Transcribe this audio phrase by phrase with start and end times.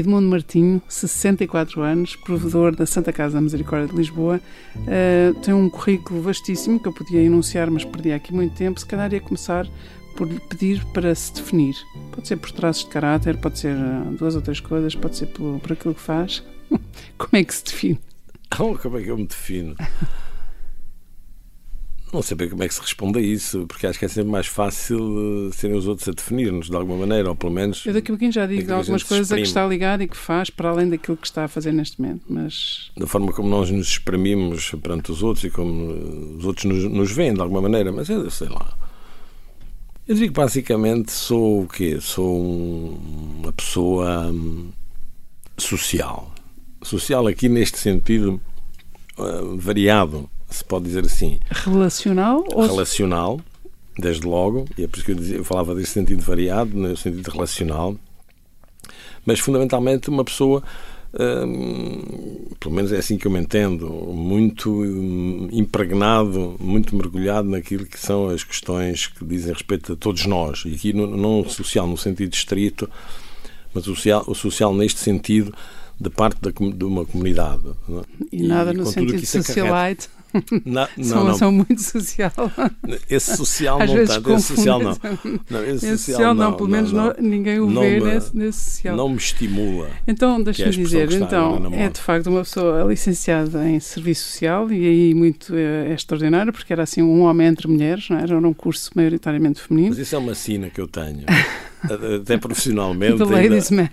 [0.00, 4.40] Edmundo Martinho, 64 anos, provedor da Santa Casa da Misericórdia de Lisboa,
[4.76, 8.78] uh, tem um currículo vastíssimo que eu podia enunciar, mas perdi aqui muito tempo.
[8.78, 9.66] Se calhar ia começar
[10.16, 11.74] por lhe pedir para se definir.
[12.12, 15.26] Pode ser por traços de caráter, pode ser uh, duas ou três coisas, pode ser
[15.26, 16.42] por, por aquilo que faz.
[17.16, 18.00] Como é que se define?
[18.56, 19.76] Como é que eu me defino?
[22.10, 24.30] Não sei bem como é que se responde a isso, porque acho que é sempre
[24.30, 27.84] mais fácil serem os outros a definir-nos de alguma maneira, ou pelo menos.
[27.84, 30.48] Eu daqui a pouquinho já digo algumas coisas a que está ligado e que faz
[30.48, 32.90] para além daquilo que está a fazer neste momento, mas.
[32.96, 37.12] Da forma como nós nos exprimimos perante os outros e como os outros nos, nos
[37.12, 38.74] veem de alguma maneira, mas eu sei lá.
[40.06, 41.98] Eu digo que basicamente sou o quê?
[42.00, 44.70] Sou um, uma pessoa hum,
[45.58, 46.32] social.
[46.82, 48.40] Social aqui neste sentido
[49.18, 51.38] uh, variado se pode dizer assim.
[51.50, 52.44] Relacional?
[52.50, 53.40] Relacional,
[53.98, 56.96] desde logo, e é por isso que eu, dizia, eu falava desse sentido variado, no
[56.96, 57.96] sentido relacional,
[59.24, 60.62] mas fundamentalmente uma pessoa.
[61.18, 67.86] Hum, pelo menos é assim que eu me entendo, muito hum, impregnado, muito mergulhado naquilo
[67.86, 70.64] que são as questões que dizem respeito a todos nós.
[70.66, 72.90] E aqui não social no sentido estrito,
[73.72, 75.54] mas o social, o social neste sentido
[75.98, 77.62] de parte da, de uma comunidade.
[78.30, 80.08] E, e nada no sentido socialite.
[80.64, 81.34] Não, não, são, não.
[81.34, 82.32] são muito social.
[83.08, 84.32] Esse social Às não vezes tanto.
[84.32, 84.96] Esse social não.
[85.50, 88.96] não esse, esse social, não, pelo menos não, ninguém o vê me, nesse, nesse, social.
[88.96, 89.90] Não me estimula.
[90.06, 95.14] Então, deixa-me dizer, então, é de facto uma pessoa licenciada em Serviço Social e aí
[95.14, 98.22] muito é, é extraordinário, porque era assim um homem entre mulheres, não é?
[98.22, 99.90] era um curso maioritariamente feminino.
[99.90, 101.24] Mas isso é uma sina que eu tenho.
[102.20, 103.18] até profissionalmente.
[103.18, 103.88] The ladies man.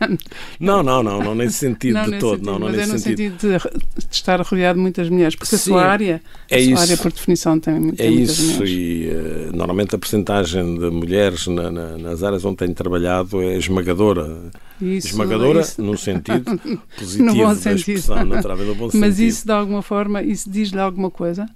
[0.60, 2.32] Não, não, não, não nesse sentido não, de todo.
[2.38, 5.10] Sentido, não, não mas nesse é no sentido, sentido de, de, estar rodeado de muitas
[5.10, 8.44] mulheres, porque Sim, a sua área, é isso, área por definição tem, tem é isso,
[8.44, 8.70] mulheres.
[8.70, 13.58] e uh, normalmente a percentagem de mulheres na, na, nas áreas onde tenho trabalhado é
[13.58, 14.52] esmagadora.
[14.80, 15.82] Isso, esmagadora isso.
[15.82, 16.60] no sentido
[16.98, 17.98] positivo no bom da sentido.
[17.98, 19.28] expressão, naturalmente, no bom Mas sentido.
[19.28, 21.48] isso de alguma forma, isso diz-lhe alguma coisa?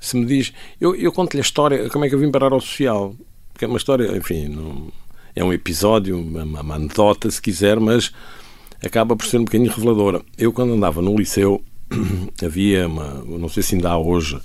[0.00, 2.60] Se me diz, eu, eu conto-lhe a história, como é que eu vim parar ao
[2.60, 3.14] social,
[3.52, 4.90] porque é uma história, enfim, não
[5.34, 8.10] é um episódio, uma, uma anedota, se quiser, mas
[8.82, 10.22] acaba por ser um bocadinho reveladora.
[10.36, 11.62] Eu, quando andava no liceu,
[12.44, 14.40] havia uma, não sei se ainda há hoje,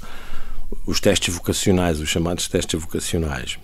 [0.85, 3.57] os testes vocacionais, os chamados testes vocacionais.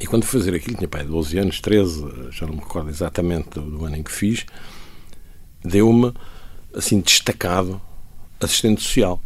[0.00, 3.50] E quando fui fazer aquilo, tinha pai 12 anos, 13, já não me recordo exatamente
[3.50, 4.44] do, do ano em que fiz,
[5.64, 6.12] deu-me,
[6.74, 7.80] assim, destacado,
[8.40, 9.20] assistente social.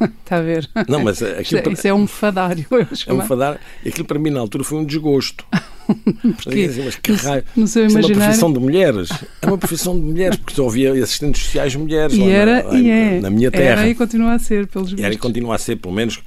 [0.00, 0.70] Está a ver?
[0.88, 2.66] Não, mas aquilo isso, isso é um fadário.
[3.06, 3.60] É um fadário.
[3.84, 5.44] Aquilo para mim na altura foi um desgosto.
[6.42, 7.44] Porque, assim, mas que raio.
[7.56, 8.14] No seu Isso imaginário...
[8.14, 9.08] é uma profissão de mulheres.
[9.40, 12.78] É uma profissão de mulheres, porque só havia assistentes sociais mulheres e lá era, na,
[12.78, 13.20] e é.
[13.20, 13.80] na minha terra.
[13.80, 16.20] Era e continua a ser, pelos Era e continua a ser, pelo menos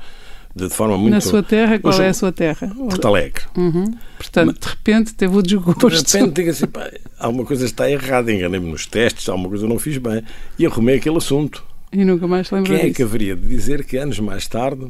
[0.55, 1.13] de forma muito.
[1.13, 2.67] Na sua terra, qual Hoje, é a sua terra?
[2.75, 3.43] Porto Alegre.
[3.55, 3.93] Uhum.
[4.17, 5.89] Portanto, Mas, de repente teve o desgosto.
[5.89, 9.69] De repente diga assim, pá, alguma coisa está errada, enganei-me nos testes, alguma coisa eu
[9.69, 10.23] não fiz bem.
[10.57, 11.63] E arrumei aquele assunto.
[11.91, 12.95] E nunca mais se lembrou Quem disso.
[12.95, 14.87] é que haveria de dizer que anos mais tarde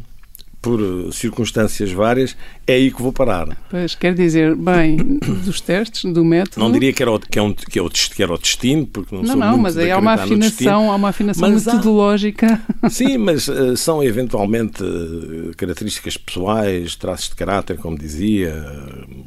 [0.61, 2.35] por eh, circunstâncias várias,
[2.67, 3.57] é aí que vou parar.
[3.69, 4.97] Pois, quer dizer, bem,
[5.45, 6.59] dos testes, do método...
[6.59, 8.85] Não diria que era o, que é um, que é o, que era o destino,
[8.85, 11.65] porque não, não sou Não, muito mas aí há uma afinação, há uma afinação mas
[11.65, 12.61] metodológica.
[12.81, 18.53] Há, sim, mas uh, são eventualmente uh, características pessoais, traços de caráter, como dizia,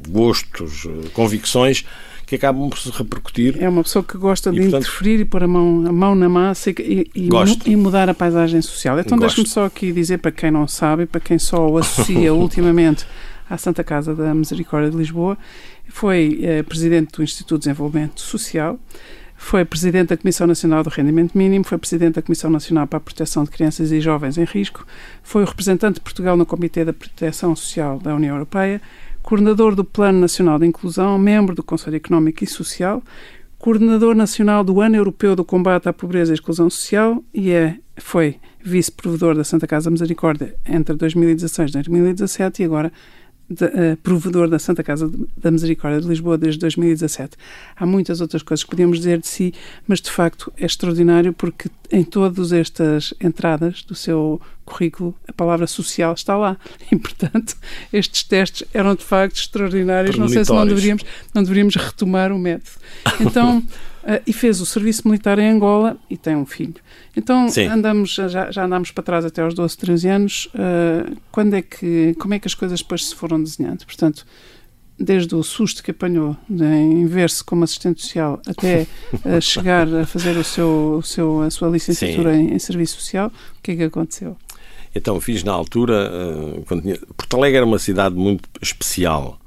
[0.07, 1.83] gostos, convicções
[2.33, 3.57] que acabam por se repercutir.
[3.59, 6.27] É uma pessoa que gosta de portanto, interferir e pôr a mão, a mão na
[6.27, 7.29] massa e, e,
[7.65, 8.99] e mudar a paisagem social.
[8.99, 13.05] Então deixe-me só aqui dizer para quem não sabe, para quem só o associa ultimamente
[13.49, 15.37] à Santa Casa da Misericórdia de Lisboa,
[15.87, 18.79] foi eh, presidente do Instituto de Desenvolvimento Social,
[19.35, 23.01] foi presidente da Comissão Nacional do Rendimento Mínimo, foi presidente da Comissão Nacional para a
[23.01, 24.87] Proteção de Crianças e Jovens em Risco,
[25.21, 28.81] foi o representante de Portugal no Comitê da Proteção Social da União Europeia,
[29.23, 33.01] coordenador do Plano Nacional de Inclusão, membro do Conselho Económico e Social,
[33.57, 38.35] coordenador nacional do Ano Europeu do Combate à Pobreza e Exclusão Social e é, foi
[38.61, 42.91] vice-provedor da Santa Casa Misericórdia entre 2016 e 2017 e agora
[43.49, 47.37] de, uh, provedor da Santa Casa da Misericórdia de Lisboa desde 2017.
[47.75, 49.53] Há muitas outras coisas que podíamos dizer de si,
[49.87, 55.67] mas de facto é extraordinário porque em todas estas entradas do seu currículo a palavra
[55.67, 56.57] social está lá
[56.91, 57.55] e portanto
[57.91, 60.17] estes testes eram de facto extraordinários.
[60.17, 61.03] Não sei se não deveríamos,
[61.33, 62.71] não deveríamos retomar o método.
[63.19, 63.63] Então
[64.03, 66.75] Uh, e fez o serviço militar em Angola e tem um filho.
[67.15, 67.67] Então Sim.
[67.67, 70.45] andamos já, já andamos para trás até aos 12, 13 anos.
[70.47, 73.85] Uh, quando é que como é que as coisas depois se foram desenhando?
[73.85, 74.25] Portanto,
[74.99, 80.35] desde o susto que apanhou em ver-se como assistente social até uh, chegar a fazer
[80.35, 83.83] o seu, o seu, a sua licenciatura em, em, serviço social, o que é que
[83.83, 84.35] aconteceu?
[84.93, 86.11] Então, fiz na altura,
[86.67, 86.99] quando tinha...
[87.17, 89.39] Porto Alegre era uma cidade muito especial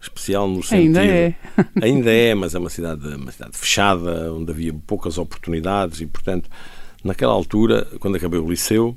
[0.00, 0.98] especial no sentido.
[0.98, 1.34] Ainda é.
[1.82, 6.48] ainda é, mas é uma cidade, uma cidade fechada, onde havia poucas oportunidades e, portanto,
[7.04, 8.96] naquela altura, quando acabei o liceu,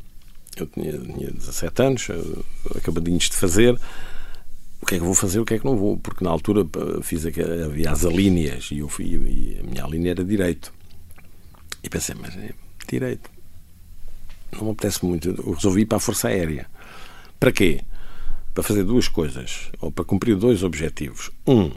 [0.56, 2.08] eu tinha, tinha 17 anos,
[2.76, 3.78] acabadinhos de fazer.
[4.82, 5.98] O que é que vou fazer, o que é que não vou?
[5.98, 6.66] Porque na altura
[7.02, 10.74] fiz havia as alíneas e eu fui, e a minha linha era direito.
[11.82, 12.52] E pensei, mas é
[12.88, 13.30] direito.
[14.52, 15.30] Não me apetece muito.
[15.30, 16.68] Eu resolvi ir para a Força Aérea.
[17.40, 17.82] Para quê?
[18.54, 21.32] Para fazer duas coisas, ou para cumprir dois objetivos.
[21.48, 21.72] Um,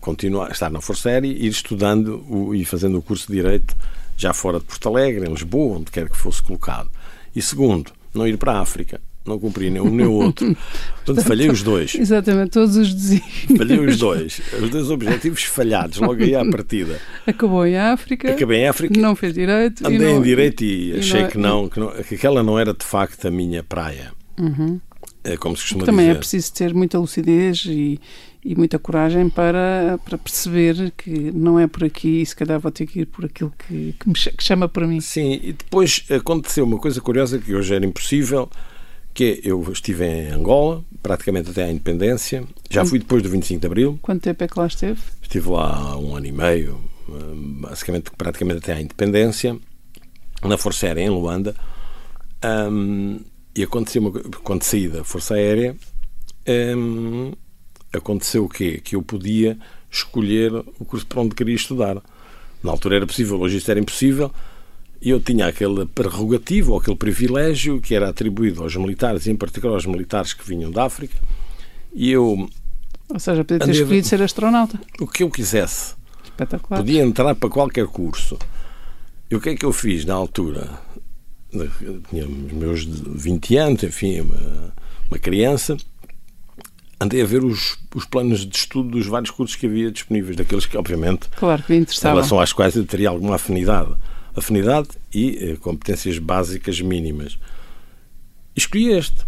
[0.00, 3.76] continuar, estar na Força Aérea e ir estudando o, e fazendo o curso de Direito
[4.16, 6.90] já fora de Porto Alegre, em Lisboa, onde quer que fosse colocado.
[7.34, 9.00] E segundo, não ir para a África.
[9.24, 10.56] Não cumpri nem um nem o outro.
[11.04, 11.94] Portanto, falhei os dois.
[11.94, 13.58] Exatamente, todos os desígnios.
[13.58, 14.40] Falhei os dois.
[14.60, 16.98] Os dois objetivos falhados, logo aí à partida.
[17.26, 18.32] Acabou em África.
[18.32, 18.98] Acabei em África.
[18.98, 19.86] Não fez direito.
[19.86, 22.42] Andei não, em direito e, e achei não, é- que, não, que, não, que aquela
[22.42, 24.10] não era de facto a minha praia.
[24.38, 24.80] Uhum.
[25.22, 26.16] É como se costuma Também dizer.
[26.16, 28.00] é preciso ter muita lucidez e,
[28.44, 32.70] e muita coragem para, para perceber que não é por aqui e se calhar vou
[32.70, 35.00] ter que ir por aquilo que, que me que chama para mim.
[35.00, 38.48] Sim, e depois aconteceu uma coisa curiosa que hoje era impossível,
[39.12, 43.60] que é, eu estive em Angola, praticamente até à independência, já fui depois do 25
[43.60, 43.98] de Abril.
[44.00, 45.00] Quanto tempo é que lá esteve?
[45.20, 46.80] Estive lá um ano e meio,
[47.60, 49.56] basicamente praticamente até à independência,
[50.42, 51.54] na Força Aérea em Luanda.
[52.42, 53.20] Um,
[53.60, 54.10] e aconteceu uma,
[54.42, 55.76] quando saí da Força Aérea,
[56.76, 57.32] um,
[57.92, 58.80] aconteceu o quê?
[58.82, 59.58] Que eu podia
[59.90, 62.00] escolher o curso para onde queria estudar.
[62.62, 64.32] Na altura era possível, hoje isto era impossível.
[65.02, 69.36] E eu tinha aquele prerrogativo, ou aquele privilégio que era atribuído aos militares, e em
[69.36, 71.18] particular aos militares que vinham da África.
[71.92, 72.48] E eu.
[73.08, 74.80] Ou seja, podia ter escolhido ser astronauta.
[74.98, 75.94] O que eu quisesse.
[76.24, 76.80] Espetacular.
[76.80, 78.38] Podia entrar para qualquer curso.
[79.30, 80.70] E o que é que eu fiz na altura?
[81.50, 84.72] Tinha os meus 20 anos, enfim, uma,
[85.10, 85.76] uma criança
[87.00, 90.66] andei a ver os, os planos de estudo dos vários cursos que havia disponíveis, daqueles
[90.66, 93.94] que, obviamente, claro, que em relação às quais eu teria alguma afinidade.
[94.36, 97.38] Afinidade e eh, competências básicas mínimas.
[98.54, 99.26] Escolhi este.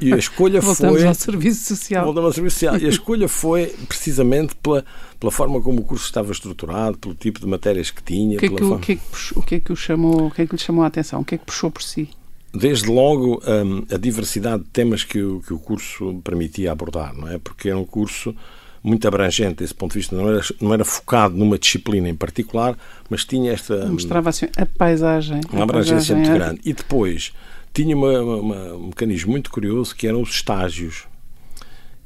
[0.00, 1.08] E a escolha Voltamos foi.
[1.08, 2.04] ao serviço social.
[2.04, 2.78] Voltamos ao serviço social.
[2.78, 4.84] E a escolha foi precisamente pela,
[5.18, 8.36] pela forma como o curso estava estruturado, pelo tipo de matérias que tinha.
[8.36, 8.76] O que é que, forma...
[8.76, 10.54] o, que, é que, puxou, o que é que o chamou, o que é que
[10.54, 11.20] lhe chamou a atenção?
[11.20, 12.08] O que é que puxou por si?
[12.54, 17.28] desde logo um, a diversidade de temas que o, que o curso permitia abordar, não
[17.28, 17.36] é?
[17.36, 18.34] Porque era um curso
[18.82, 22.76] muito abrangente desse ponto de vista, não era, não era focado numa disciplina em particular,
[23.10, 23.86] mas tinha esta.
[23.86, 25.40] Mostrava assim a paisagem.
[25.50, 26.34] Uma abrangência muito é...
[26.34, 26.60] grande.
[26.64, 27.32] E depois
[27.74, 31.06] tinha uma, uma, um mecanismo muito curioso que eram os estágios.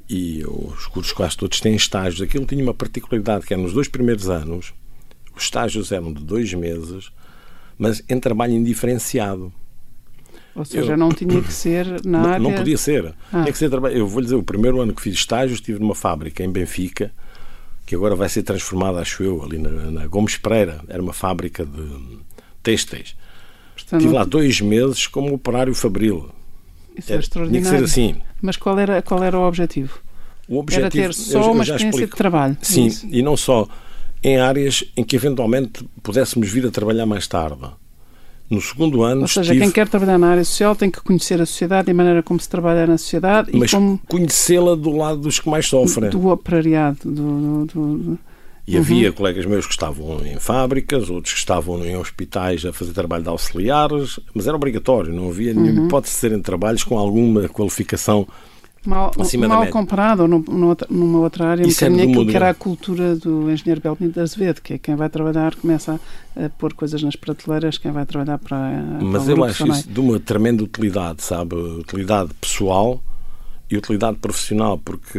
[0.09, 2.23] E os cursos quase todos têm estágios.
[2.23, 4.73] Aquilo tinha uma particularidade que era nos dois primeiros anos,
[5.37, 7.12] os estágios eram de dois meses,
[7.79, 9.53] mas em trabalho indiferenciado.
[10.55, 12.38] Ou seja, eu, não tinha que ser na não, área...
[12.38, 13.15] Não podia ser.
[13.31, 13.43] Ah.
[13.43, 15.94] Tinha que ser Eu vou lhe dizer, o primeiro ano que fiz estágio estive numa
[15.94, 17.12] fábrica em Benfica,
[17.85, 20.81] que agora vai ser transformada, acho eu, ali na, na Gomes Pereira.
[20.88, 22.19] Era uma fábrica de
[22.62, 23.15] têxteis.
[23.93, 26.29] Estive lá dois meses como operário fabril.
[26.96, 27.69] Isso é, é extraordinário.
[27.69, 28.17] Tinha que ser assim.
[28.43, 29.99] Mas qual era, qual era o objetivo?
[30.49, 32.12] O objetivo era ter só eu, uma experiência explico.
[32.12, 32.56] de trabalho.
[32.62, 33.06] Sim, isso.
[33.11, 33.69] e não só
[34.23, 37.69] em áreas em que eventualmente pudéssemos vir a trabalhar mais tarde.
[38.50, 39.22] No segundo ano.
[39.22, 39.60] Ou seja, estive...
[39.60, 42.41] quem quer trabalhar na área social tem que conhecer a sociedade e a maneira como
[42.41, 43.51] se trabalha na sociedade.
[43.53, 44.01] Mas e como...
[44.08, 46.08] conhecê-la do lado dos que mais sofrem.
[46.08, 46.98] Do operariado.
[47.05, 48.19] Do, do, do...
[48.69, 48.82] E uhum.
[48.82, 53.22] havia colegas meus que estavam em fábricas, outros que estavam em hospitais a fazer trabalho
[53.22, 55.63] de auxiliares, mas era obrigatório, não havia uhum.
[55.63, 58.29] nenhuma hipótese de serem trabalhos com alguma qualificação
[58.84, 63.17] mal, acima mal comparado ou numa outra área, Isso é aquilo que era a cultura
[63.17, 65.98] do engenheiro Belmiro de Azevedo, que é quem vai trabalhar, começa
[66.37, 68.84] a, a pôr coisas nas prateleiras, quem vai trabalhar para.
[69.01, 71.55] Mas para eu acho isso de uma tremenda utilidade, sabe?
[71.55, 73.03] Utilidade pessoal
[73.70, 75.19] e utilidade profissional, porque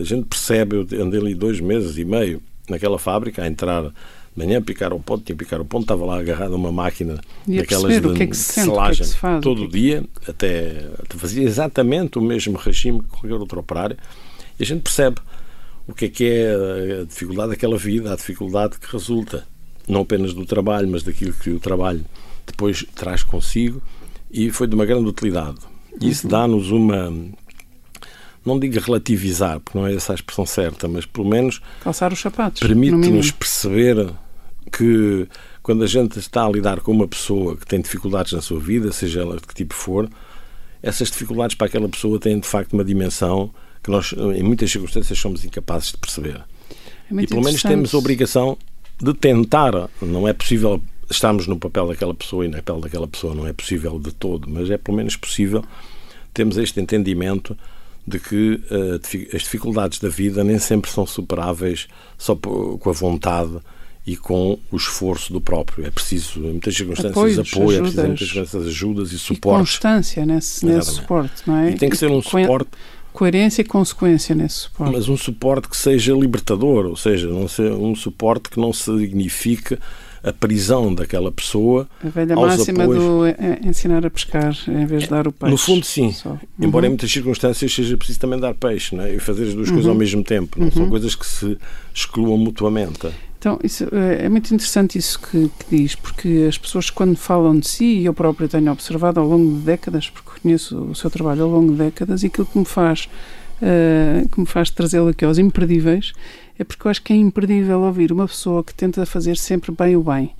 [0.00, 3.92] a gente percebe, eu andei ali dois meses e meio naquela fábrica a entrar
[4.36, 7.18] manhã picar o ponto, tinha picar o ponto, estava lá agarrado a uma máquina
[7.48, 10.04] e daquelas de, que é que se selagem que é que faz, todo o dia,
[10.28, 13.96] até, até fazia exatamente o mesmo regime que qualquer outro operário,
[14.60, 15.16] e a gente percebe
[15.88, 19.46] o que é que é a dificuldade daquela vida, a dificuldade que resulta
[19.88, 22.04] não apenas do trabalho, mas daquilo que o trabalho
[22.46, 23.80] depois traz consigo,
[24.30, 25.58] e foi de uma grande utilidade.
[26.00, 26.30] Isso uhum.
[26.30, 27.12] dá-nos uma
[28.46, 32.20] não digo relativizar, porque não é essa a expressão certa, mas pelo menos calçar os
[32.20, 32.60] sapatos.
[32.60, 34.08] Permite-nos perceber
[34.70, 35.28] que
[35.62, 38.92] quando a gente está a lidar com uma pessoa que tem dificuldades na sua vida,
[38.92, 40.08] seja ela de que tipo for,
[40.82, 43.50] essas dificuldades para aquela pessoa têm de facto uma dimensão
[43.82, 46.42] que nós, em muitas circunstâncias, somos incapazes de perceber.
[47.10, 48.56] É e pelo menos temos a obrigação
[49.00, 49.72] de tentar.
[50.00, 53.52] Não é possível estarmos no papel daquela pessoa e na pele daquela pessoa, não é
[53.52, 55.64] possível de todo, mas é pelo menos possível
[56.34, 57.56] termos este entendimento
[58.06, 63.58] de que uh, as dificuldades da vida nem sempre são superáveis só com a vontade
[64.06, 65.84] e com o esforço do próprio.
[65.84, 69.18] É preciso, em muitas circunstâncias, Apoios, apoio, ajudas, é preciso, em muitas circunstâncias, ajudas e
[69.18, 69.56] suporte.
[69.56, 71.70] E constância nesse, nesse suporte, não é?
[71.70, 72.70] E tem que ser um suporte.
[73.12, 74.92] Coerência e consequência nesse suporte.
[74.92, 79.76] Mas um suporte que seja libertador, ou seja, não ser um suporte que não signifique
[80.26, 81.88] a prisão daquela pessoa.
[82.04, 83.02] A velha aos máxima apoios.
[83.04, 85.50] do é, ensinar a pescar em vez de dar o peixe.
[85.52, 86.12] No fundo, sim.
[86.12, 86.36] Só.
[86.60, 86.86] Embora Uhum.
[86.88, 89.14] em muitas circunstâncias seja preciso também dar peixe é?
[89.14, 89.92] e fazer as duas coisas Uhum.
[89.92, 90.60] ao mesmo tempo.
[90.60, 91.56] Não são coisas que se
[91.94, 93.08] excluam mutuamente.
[93.38, 97.56] Então, isso, eh, é muito interessante isso que, que diz, porque as pessoas, quando falam
[97.58, 101.08] de si, e eu próprio tenho observado ao longo de décadas, porque conheço o seu
[101.10, 103.08] trabalho ao longo de décadas, e aquilo que me faz,
[103.62, 106.12] eh, que me faz trazê-lo aqui aos imperdíveis,
[106.58, 109.96] é porque eu acho que é imperdível ouvir uma pessoa que tenta fazer sempre bem
[109.96, 110.34] o bem.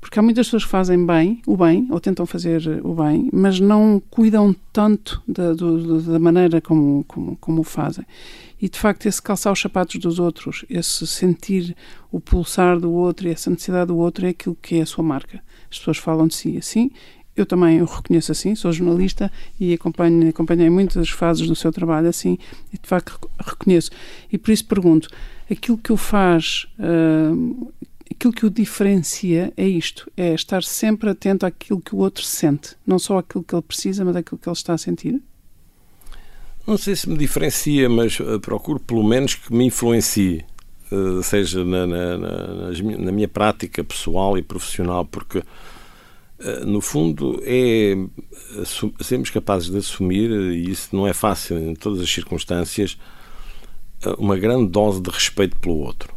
[0.00, 3.58] Porque há muitas pessoas que fazem bem, o bem, ou tentam fazer o bem, mas
[3.58, 8.04] não cuidam tanto da, do- da maneira como, como, como o fazem.
[8.62, 11.74] E de facto, esse calçar os sapatos dos outros, esse sentir
[12.12, 15.02] o pulsar do outro e essa necessidade do outro é aquilo que é a sua
[15.02, 15.42] marca.
[15.70, 16.90] As pessoas falam de si assim.
[17.36, 22.08] Eu também o reconheço assim, sou jornalista e acompanho, acompanhei muitas fases do seu trabalho
[22.08, 22.38] assim
[22.72, 23.90] e de facto rec- reconheço.
[24.32, 25.08] E por isso pergunto:
[25.50, 27.68] aquilo que o faz, hum,
[28.10, 32.74] aquilo que o diferencia é isto: é estar sempre atento àquilo que o outro sente,
[32.86, 35.20] não só àquilo que ele precisa, mas àquilo que ele está a sentir?
[36.66, 40.44] Não sei se me diferencia, mas eh, procuro pelo menos que me influencie,
[40.90, 45.42] eh, seja na, na, na, na minha prática pessoal e profissional, porque
[46.66, 47.96] no fundo é
[49.02, 52.98] sermos capazes de assumir, e isso não é fácil em todas as circunstâncias,
[54.04, 56.14] eh, uma grande dose de respeito pelo outro.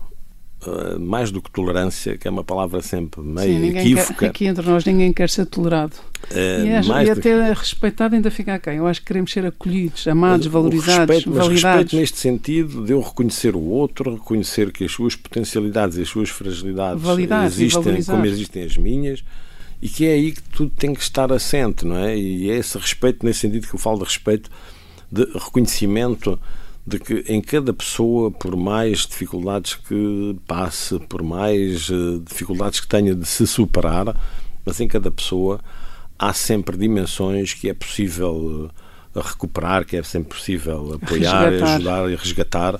[0.67, 4.13] Eh, Mais do que tolerância, que é uma palavra sempre meio Sim, equívoca.
[4.13, 5.93] quer, aqui entre nós ninguém quer ser tolerado.
[6.31, 8.75] eh, E, acho- mais e até respeitado ainda fica quem?
[8.75, 11.63] Eu acho que queremos ser acolhidos, amados, valorizados, respeito, mas validados.
[11.83, 16.09] respeito neste sentido de eu reconhecer o outro, reconhecer que as suas potencialidades e as
[16.09, 17.01] suas fragilidades
[17.57, 19.23] existem como existem as minhas
[19.81, 22.17] e que é aí que tudo tem que estar assente, não é?
[22.17, 24.49] E é esse respeito, nesse sentido que eu falo de respeito,
[25.11, 26.39] de reconhecimento
[26.85, 32.87] de que em cada pessoa, por mais dificuldades que passe, por mais eh, dificuldades que
[32.87, 34.15] tenha de se superar,
[34.65, 35.59] mas em cada pessoa
[36.17, 38.71] há sempre dimensões que é possível
[39.15, 41.75] eh, recuperar, que é sempre possível apoiar, Resgatar.
[41.75, 42.79] ajudar e resgatar.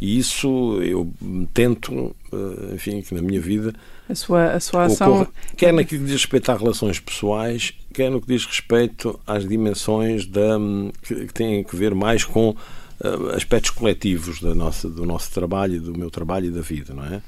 [0.00, 1.12] E isso eu
[1.54, 3.72] tento, eh, enfim, que na minha vida
[4.08, 5.26] A sua, a sua ação.
[5.56, 10.26] quer naquilo que diz respeito às relações pessoais, quer no que diz respeito às dimensões
[10.26, 10.58] da,
[11.02, 12.56] que, que têm a ver mais com
[13.04, 17.04] eh, aspectos coletivos da nossa, do nosso trabalho, do meu trabalho e da vida, não
[17.04, 17.22] é?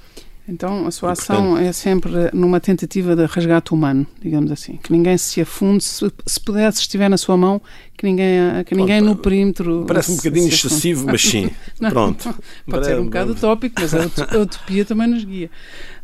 [0.48, 4.78] Então, a sua E, ação é sempre numa tentativa de resgate humano, digamos assim.
[4.82, 7.62] Que ninguém se afunde, se, se pudesse, se estiver na sua mão,
[7.96, 9.84] que ninguém, que ninguém no perímetro.
[9.86, 11.50] Parece um bocadinho excessivo, mas sim.
[11.78, 12.34] Não, Pronto.
[12.68, 15.50] Pode ser um bocado utópico, mas a a utopia também nos guia.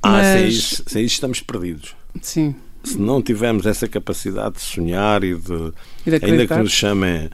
[0.07, 1.95] Ah, sem Mas- isso, sem isso estamos perdidos.
[2.23, 2.55] Sim.
[2.85, 5.73] Se não tivermos essa capacidade de sonhar e de
[6.07, 7.29] E de ainda que nos chamem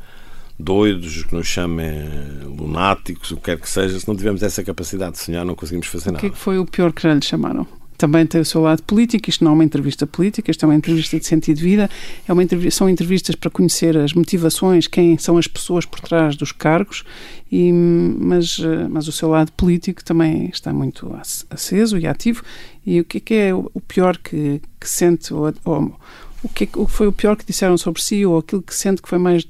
[0.59, 2.09] doidos, que nos chamem
[2.45, 5.87] lunáticos, o que quer que seja, se não tivermos essa capacidade de sonhar, não conseguimos
[5.89, 6.31] fazer O que é nada.
[6.31, 7.67] que foi o pior que já lhe chamaram?
[8.03, 10.75] Também tem o seu lado político, isto não é uma entrevista política, isto é uma
[10.75, 11.89] entrevista de sentido de vida,
[12.27, 16.35] é uma entrevista, são entrevistas para conhecer as motivações, quem são as pessoas por trás
[16.35, 17.05] dos cargos,
[17.49, 22.43] e, mas, eh, mas o seu lado político também está muito ac- aceso e ativo.
[22.85, 25.97] E o que é que é o pior que, que sente, ou, ou
[26.43, 28.75] o, que é o que foi o pior que disseram sobre si, ou aquilo que
[28.75, 29.47] sente que foi mais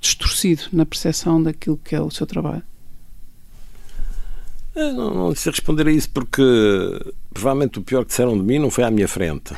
[0.00, 2.62] distorcido na percepção daquilo que é o seu trabalho?
[4.74, 6.42] Eu Não, não sei responder a isso porque
[7.32, 9.54] provavelmente o pior que disseram de mim não foi à minha frente.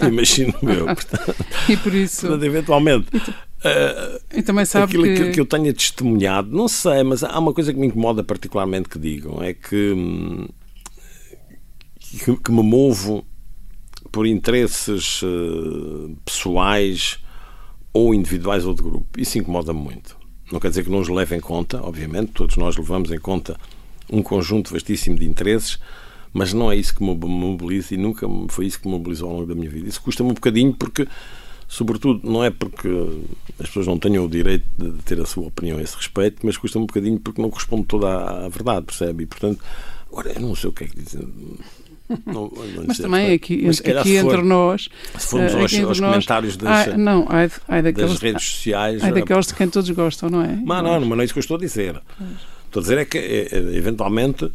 [0.06, 0.86] Imagino eu.
[0.86, 1.34] Portanto,
[1.68, 2.22] E por isso.
[2.22, 3.08] portanto, eventualmente.
[3.62, 5.14] eh, E também sabe aquilo que...
[5.16, 5.30] que...
[5.32, 8.98] que eu tenha testemunhado, não sei, mas há uma coisa que me incomoda particularmente que
[8.98, 9.94] digam, é que,
[12.24, 13.24] que, que me movo
[14.10, 17.18] por interesses eh, pessoais
[17.92, 19.08] ou individuais ou de grupo.
[19.20, 20.16] Isso incomoda-me muito.
[20.50, 23.58] Não quer dizer que não os leve em conta, obviamente, todos nós levamos em conta
[24.12, 25.78] um conjunto vastíssimo de interesses,
[26.32, 29.34] mas não é isso que me mobiliza e nunca foi isso que me mobilizou ao
[29.36, 29.88] longo da minha vida.
[29.88, 31.08] Isso custa-me um bocadinho porque
[31.66, 32.88] sobretudo não é porque
[33.58, 36.56] as pessoas não tenham o direito de ter a sua opinião a esse respeito, mas
[36.56, 38.06] custa um bocadinho porque não corresponde toda
[38.44, 39.24] à, verdade, percebe?
[39.24, 39.64] E portanto,
[40.10, 41.26] agora eu não sei o que é que dizer.
[42.26, 42.52] Não, não
[42.86, 44.88] Mas também aqui, mas aqui for- entre nós.
[45.18, 48.44] Se formos eh, aos, aos nós, comentários das, ai, não, ai, ai das daqueles, redes
[48.44, 49.02] sociais.
[49.02, 50.60] ai daqueles de quem todos gostam, não é?
[50.62, 52.00] Mas não, mas não é isso que eu estou a dizer.
[52.72, 54.50] Estou a dizer é que, eh, eh, eventualmente,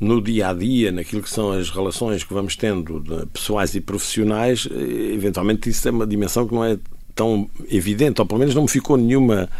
[0.00, 4.68] no dia a dia, naquilo que são as relações que vamos tendo pessoais e profissionais,
[4.70, 6.78] eh, eventualmente isso é uma dimensão que não é
[7.16, 9.50] tão evidente, ou pelo menos não me ficou nenhuma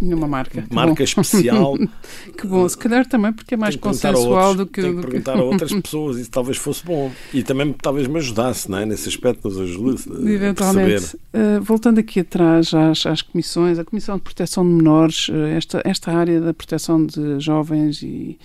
[0.00, 0.64] Nenhuma marca.
[0.70, 1.76] Marca especial.
[2.36, 4.80] que bom, se calhar também porque é mais consensual outros, do que.
[4.80, 7.10] Tenho que perguntar a outras pessoas, isso talvez fosse bom.
[7.32, 8.86] E também talvez me ajudasse, não é?
[8.86, 11.16] Nesse aspecto, nos ajudasse Eventualmente.
[11.16, 15.82] Uh, voltando aqui atrás às, às comissões, a Comissão de Proteção de Menores, uh, esta,
[15.84, 18.38] esta área da proteção de jovens e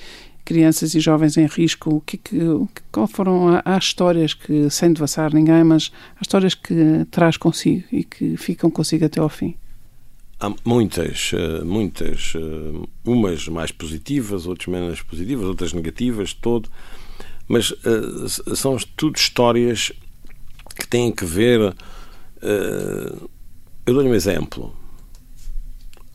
[0.45, 2.39] crianças e jovens em risco, o que, que,
[2.91, 8.03] qual foram as histórias que, sem devassar ninguém, mas as histórias que traz consigo e
[8.03, 9.55] que ficam consigo até ao fim?
[10.39, 16.69] Há muitas, eh, muitas, eh, umas mais positivas, outras menos positivas, outras negativas, todo,
[17.47, 19.93] mas uh, são tudo histórias
[20.75, 21.61] que têm que ver.
[21.61, 23.29] Uh,
[23.85, 24.75] eu dou-lhe um exemplo.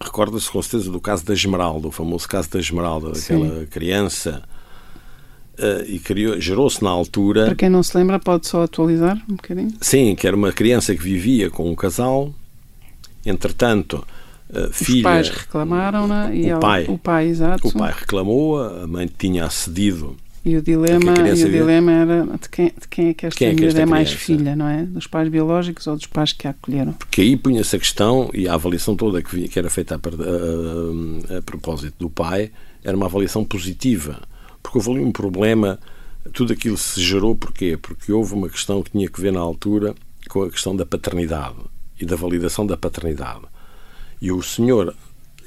[0.03, 4.43] Recorda-se com certeza do caso da Esmeralda, o famoso caso da Esmeralda, daquela criança.
[5.59, 7.47] Uh, e gerou-se na altura.
[7.47, 9.73] Para quem não se lembra, pode só atualizar um bocadinho?
[9.81, 12.35] Sim, que era uma criança que vivia com um casal
[13.25, 14.05] Entretanto,
[14.53, 14.99] a filha.
[14.99, 17.69] Os pais reclamaram-na e o ela, pai, o pai, exato.
[17.69, 20.17] O pai reclamou, a mãe tinha acedido.
[20.43, 23.49] E o dilema, e o dilema era de quem, de quem é que esta quem
[23.49, 24.85] é, que esta é mais filha, não é?
[24.85, 26.95] Dos pais biológicos ou dos pais que a acolheram?
[26.95, 31.39] Porque aí punha-se a questão e a avaliação toda que, que era feita a, a,
[31.39, 32.51] a, propósito do pai
[32.83, 34.23] era uma avaliação positiva.
[34.63, 35.79] Porque houve ali um problema,
[36.33, 37.77] tudo aquilo se gerou porquê?
[37.77, 39.95] Porque houve uma questão que tinha que ver na altura
[40.31, 41.57] com a questão da paternidade
[42.01, 43.43] e da validação da paternidade.
[44.21, 44.95] E o senhor,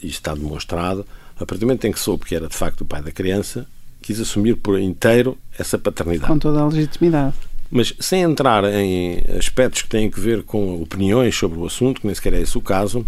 [0.01, 1.05] e está demonstrado,
[1.36, 3.65] a partir do momento em que soube que era de facto o pai da criança,
[4.01, 6.31] quis assumir por inteiro essa paternidade.
[6.31, 7.36] Com toda a legitimidade.
[7.72, 12.07] Mas sem entrar em aspectos que têm a ver com opiniões sobre o assunto, que
[12.07, 13.05] nem sequer é esse o caso,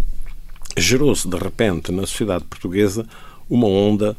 [0.76, 3.06] gerou-se de repente na sociedade portuguesa
[3.48, 4.16] uma onda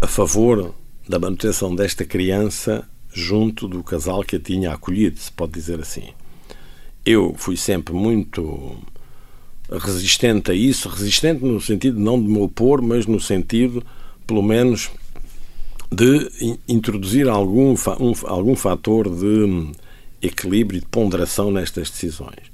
[0.00, 0.74] a favor
[1.06, 6.12] da manutenção desta criança junto do casal que a tinha acolhido, se pode dizer assim
[7.06, 8.76] eu fui sempre muito
[9.70, 13.82] resistente a isso, resistente no sentido não de me opor, mas no sentido,
[14.26, 14.90] pelo menos,
[15.90, 19.70] de introduzir algum, um, algum fator de
[20.20, 22.50] equilíbrio e de ponderação nestas decisões.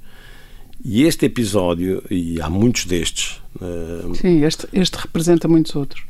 [0.85, 3.41] E este episódio, e há muitos destes.
[3.61, 6.03] Eh, Sim, este, este representa muitos outros.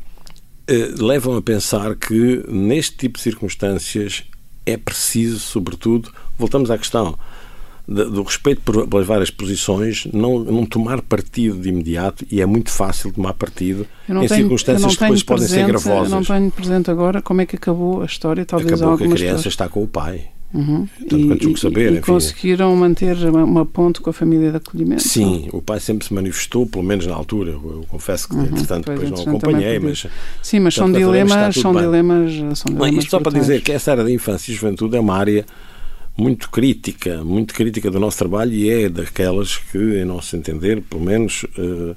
[0.68, 4.24] Eh, levam a pensar que, neste tipo de circunstâncias,
[4.66, 7.18] é preciso, sobretudo, voltamos à questão,
[7.88, 12.72] do respeito por, pelas várias posições, não, não tomar partido de imediato, e é muito
[12.72, 16.12] fácil tomar partido em tenho, circunstâncias que depois podem ser gravosas.
[16.12, 19.10] Eu não tenho presente agora como é que acabou a história, talvez Acabou que a
[19.10, 19.50] criança história.
[19.50, 20.30] está com o pai.
[20.54, 20.88] Uhum.
[21.10, 25.02] Portanto, e, saber, e, conseguiram manter uma, ponte com a família de acolhimento?
[25.02, 27.52] Sim, o pai sempre se manifestou, pelo menos na altura.
[27.52, 29.80] Eu, confesso que, uhum, entretanto, depois, não acompanhei.
[29.80, 30.06] Mas,
[30.44, 33.04] Sim, mas são dilemas, são dilemas, são dilemas.
[33.04, 35.44] Isto só para dizer que essa área da infância e juventude é uma área
[36.16, 41.02] muito crítica, muito crítica do nosso trabalho e é daquelas que, em nosso entender, pelo
[41.02, 41.96] menos, uh,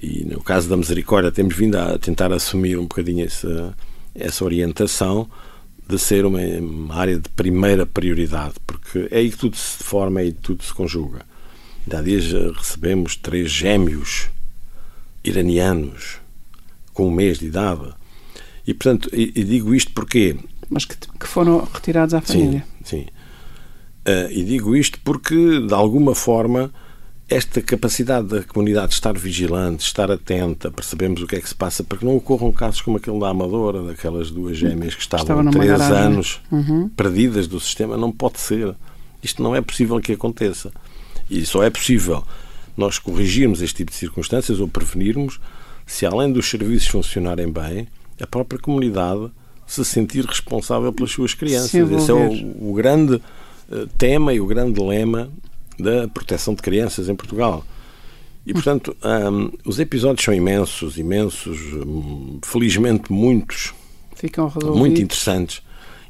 [0.00, 3.74] e no caso da Misericórdia, temos vindo a tentar assumir um bocadinho essa,
[4.14, 5.28] essa orientação
[5.88, 10.20] de ser uma, uma área de primeira prioridade, porque é aí que tudo se forma,
[10.20, 11.22] é aí que tudo se conjuga.
[11.92, 14.30] Há dias eh, recebemos três gêmeos
[15.24, 16.20] iranianos
[16.94, 17.92] com um mês de idade.
[18.66, 20.36] E, portanto, e, e digo isto porque...
[20.70, 22.64] Mas que, que foram retirados à família.
[22.84, 23.06] Sim, sim.
[24.06, 26.72] Uh, e digo isto porque, de alguma forma,
[27.28, 31.84] esta capacidade da comunidade estar vigilante, estar atenta, percebemos o que é que se passa,
[31.84, 35.50] para que não ocorram casos como aquele da Amadora, daquelas duas gêmeas que estavam há
[35.50, 35.96] três garagem.
[35.96, 36.88] anos uhum.
[36.88, 38.74] perdidas do sistema, não pode ser.
[39.22, 40.72] Isto não é possível que aconteça.
[41.30, 42.24] E só é possível
[42.76, 45.40] nós corrigirmos este tipo de circunstâncias ou prevenirmos
[45.86, 47.86] se, além dos serviços funcionarem bem,
[48.20, 49.30] a própria comunidade
[49.66, 51.74] se sentir responsável pelas suas crianças.
[51.90, 53.20] Esse é o, o grande
[53.98, 55.30] tema e o grande lema
[55.78, 57.64] da proteção de crianças em Portugal.
[58.44, 63.72] E, portanto, um, os episódios são imensos, imensos, hum, felizmente muitos.
[64.16, 64.78] Ficam resolvidos.
[64.78, 65.62] Muito interessantes.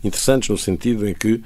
[0.02, 1.42] Interessantes no sentido em que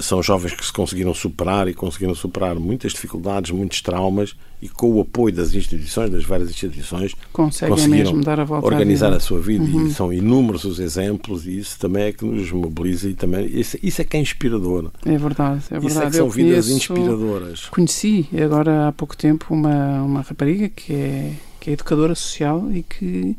[0.00, 4.90] são jovens que se conseguiram superar e conseguiram superar muitas dificuldades, muitos traumas e com
[4.90, 9.20] o apoio das instituições, das várias instituições, Conseguem conseguiram mesmo dar a volta organizar a
[9.20, 9.86] sua vida uhum.
[9.86, 13.78] e são inúmeros os exemplos e isso também é que nos mobiliza e também isso,
[13.80, 14.90] isso é que é inspirador.
[15.06, 15.86] É verdade, é verdade.
[15.86, 17.66] Isso é que são vidas inspiradoras.
[17.66, 22.82] Conheci agora há pouco tempo uma, uma rapariga que é, que é educadora social e
[22.82, 23.36] que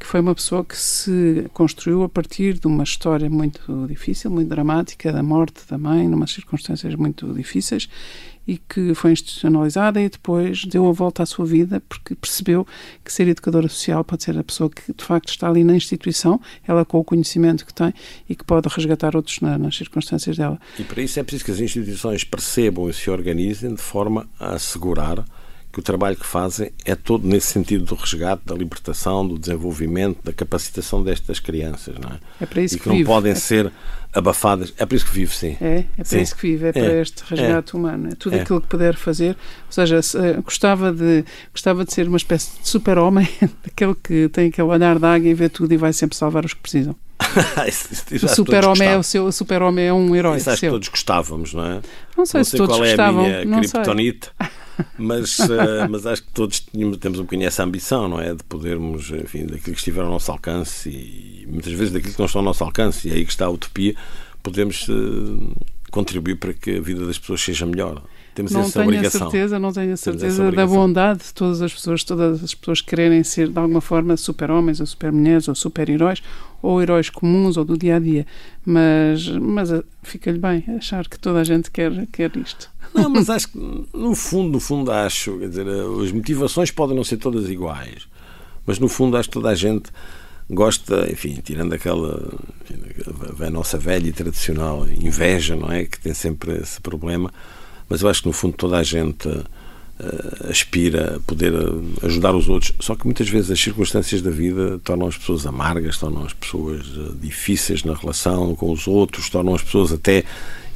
[0.00, 4.48] que foi uma pessoa que se construiu a partir de uma história muito difícil, muito
[4.48, 7.86] dramática, da morte da mãe, numa circunstâncias muito difíceis,
[8.48, 12.66] e que foi institucionalizada e depois deu a volta à sua vida porque percebeu
[13.04, 16.40] que ser educadora social pode ser a pessoa que de facto está ali na instituição,
[16.66, 17.92] ela com o conhecimento que tem
[18.26, 20.58] e que pode resgatar outros na, nas circunstâncias dela.
[20.78, 24.54] E para isso é preciso que as instituições percebam e se organizem de forma a
[24.54, 25.22] assegurar
[25.72, 30.18] que o trabalho que fazem é todo nesse sentido do resgate, da libertação, do desenvolvimento,
[30.24, 32.18] da capacitação destas crianças, não é?
[32.40, 33.06] É para isso e que, que não vive.
[33.06, 33.34] podem é.
[33.36, 33.72] ser
[34.12, 34.72] abafadas.
[34.76, 35.56] É para isso que vive, sim.
[35.60, 36.20] É, é para Sim.
[36.22, 37.00] isso que vive, é, para É.
[37.00, 38.08] este resgate humano.
[38.10, 38.40] É tudo É.
[38.40, 39.30] aquilo que puder fazer.
[39.66, 43.28] Ou seja, se, eh, gostava, de, gostava de ser uma espécie de super-homem,
[43.64, 46.52] daquele que tem aquele olhar de águia e vê tudo e vai sempre salvar os
[46.54, 46.96] que precisam.
[48.24, 51.64] O super-homem é o seu, super-homem é um herói Isso acho que todos gostávamos, não
[51.64, 51.80] é?
[52.16, 53.20] Não sei não se sei todos qual é gostavam.
[53.24, 53.70] a minha não sei.
[53.70, 54.30] criptonite,
[54.98, 58.34] mas, eh, mas acho que todos tínhamos, temos um bocadinho essa ambição, não é?
[58.34, 62.26] De podermos, enfim, daquilo que estiver ao nosso alcance e muitas vezes daquilo que não
[62.26, 63.94] está ao nosso alcance, e é aí que está a utopia,
[64.42, 65.54] podemos eh,
[65.90, 68.02] contribuir para que a vida das pessoas seja melhor.
[68.34, 69.30] Temos Não essa tenho a obrigação.
[69.30, 73.24] certeza, não tenho a certeza da bondade de todas as pessoas, todas as pessoas quererem
[73.24, 76.22] ser de alguma forma super-homens ou super-mulheres ou super-heróis
[76.62, 78.24] ou heróis comuns ou do dia a dia.
[78.64, 82.70] Mas, mas eh, fica-lhe bem achar que toda a gente quer, quer isto.
[82.92, 83.58] Não, mas acho que,
[83.92, 88.08] no fundo, no fundo, acho, quer dizer, as motivações podem não ser todas iguais,
[88.66, 89.90] mas no fundo, acho que toda a gente
[90.48, 95.84] gosta, enfim, tirando aquela, enfim, a nossa velha e tradicional inveja, não é?
[95.84, 97.32] Que tem sempre esse problema,
[97.88, 99.28] mas eu acho que no fundo toda a gente
[100.48, 104.78] aspira a poder eh, ajudar os outros, só que muitas vezes as circunstâncias da vida
[104.84, 109.54] tornam as pessoas amargas, tornam as pessoas eh, difíceis na relação com os outros, tornam
[109.54, 110.24] as pessoas até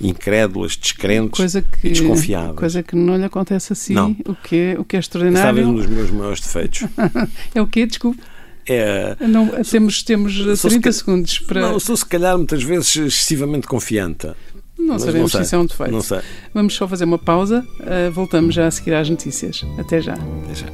[0.01, 2.57] incrédulas, descrentes Coisa que, e desconfiadas.
[2.57, 4.17] coisa que não lhe acontece assim, Não.
[4.27, 5.75] o que é, o que é Esse talvez um extraordinário.
[5.83, 6.83] dos meus maiores defeitos.
[7.55, 7.87] É o quê?
[7.87, 8.21] Desculpe.
[8.67, 11.61] É, Não, temos, temos Sou se 30 ca- segundos para.
[11.61, 14.29] não, sou se calhar muitas vezes excessivamente confiante.
[14.79, 15.41] Não Mas sabemos sei.
[15.41, 15.93] se isso é um defeito.
[15.93, 16.21] Não sei.
[16.53, 17.67] Vamos só fazer uma pausa.
[17.81, 19.65] eh, voltamos já a seguir às notícias.
[19.79, 20.15] Até já.
[20.15, 20.67] Até já.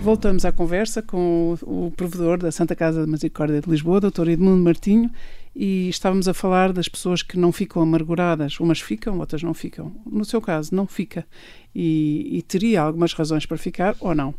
[0.00, 4.28] Voltamos à conversa com o, provedor da Santa Casa de Misericórdia de Lisboa, Dr.
[4.28, 5.10] Edmundo Martinho,
[5.54, 8.58] e estávamos a falar das pessoas que não ficam amarguradas.
[8.58, 9.92] Umas ficam, outras não ficam.
[10.10, 11.26] No seu caso, não fica.
[11.74, 14.34] E, e teria algumas razões para ficar ou não.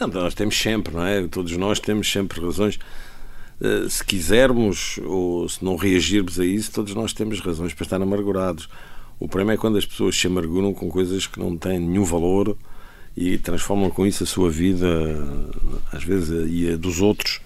[0.00, 1.26] Não, nós temos sempre, não é?
[1.28, 2.78] Todos nós temos sempre razões.
[3.62, 8.02] Eh, Se quisermos ou se não reagirmos a isso, todos nós temos razões para estar
[8.02, 8.68] amargurados.
[9.20, 12.56] O problema é quando as pessoas se amarguram com coisas que não têm nenhum valor
[13.16, 14.88] e transformam com isso a sua vida,
[15.92, 17.40] às vezes, e a dos outros,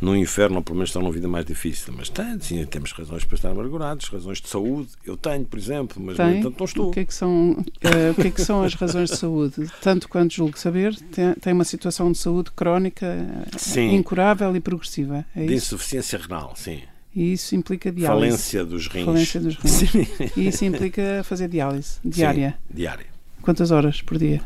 [0.00, 1.92] num inferno, ou pelo menos estão numa vida mais difícil.
[1.96, 4.88] Mas tem, sim, temos razões para estar amargurados, razões de saúde.
[5.04, 6.38] Eu tenho, por exemplo, mas no Tem?
[6.38, 6.88] entanto não estou.
[6.88, 9.70] O que, é que são, eh, o que é que são as razões de saúde?
[9.82, 13.94] Tanto quanto julgo saber, tem, tem uma situação de saúde crónica, eh, Sim.
[13.94, 15.24] incurável e progressiva.
[15.34, 16.80] É De insuficiência renal, sim.
[17.14, 18.26] E isso implica diálise.
[18.26, 19.04] Falência dos rins.
[19.04, 19.70] Falência dos rins.
[19.72, 20.06] Sim.
[20.36, 22.56] E isso implica fazer diálise diária.
[22.68, 23.06] Sim, diária.
[23.42, 24.40] Quantas horas por dia?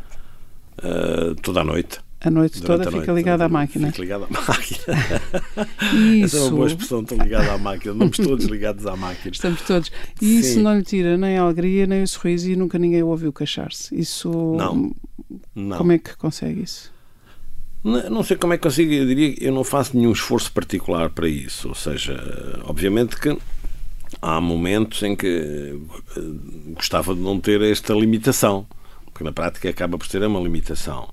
[0.79, 1.99] Uh, toda a noite.
[2.23, 3.87] A noite Durante toda a fica noite, ligada à máquina.
[3.87, 4.79] Fico ligado à máquina.
[6.23, 6.75] Essa é uma boa Isso.
[6.75, 7.91] expressão, estou ligado à máquina.
[7.91, 9.31] Estamos todos ligados à máquina.
[9.33, 9.91] Estamos todos.
[10.21, 10.61] E isso Sim.
[10.61, 13.93] não lhe tira nem a alegria, nem o sorriso e nunca ninguém o ouviu queixar-se.
[13.93, 14.29] Isso.
[14.57, 14.95] Não.
[15.53, 15.77] Não.
[15.77, 16.93] Como é que consegue isso?
[17.83, 20.49] Não, não sei como é que consigo, eu diria que eu não faço nenhum esforço
[20.53, 21.67] particular para isso.
[21.67, 22.17] Ou seja,
[22.63, 23.37] obviamente que
[24.21, 25.77] há momentos em que
[26.15, 26.21] eh,
[26.73, 28.65] gostava de não ter esta limitação,
[29.05, 31.09] porque na prática acaba por ser uma limitação.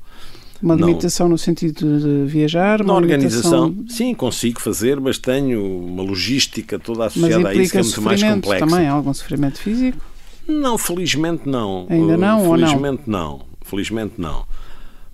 [0.62, 0.88] Uma Não.
[0.88, 2.84] limitação no sentido de viajar?
[2.84, 7.78] Na organização, limitação- sim, consigo fazer, mas tenho uma logística toda associada a isso que
[7.78, 8.66] é muito mais complexa.
[8.66, 9.98] também, algum sofrimento físico?
[10.46, 11.86] Não, felizmente não.
[11.88, 12.66] Ainda não, Uh, ou não?
[12.68, 13.42] Felizmente não.
[13.64, 14.44] Felizmente não.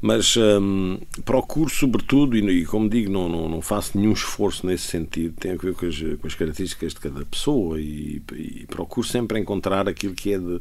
[0.00, 4.84] Mas hum, procuro, sobretudo, e, e como digo, não, não, não faço nenhum esforço nesse
[4.88, 9.06] sentido, tem a ver com as, com as características de cada pessoa e, e procuro
[9.06, 10.58] sempre encontrar aquilo que é de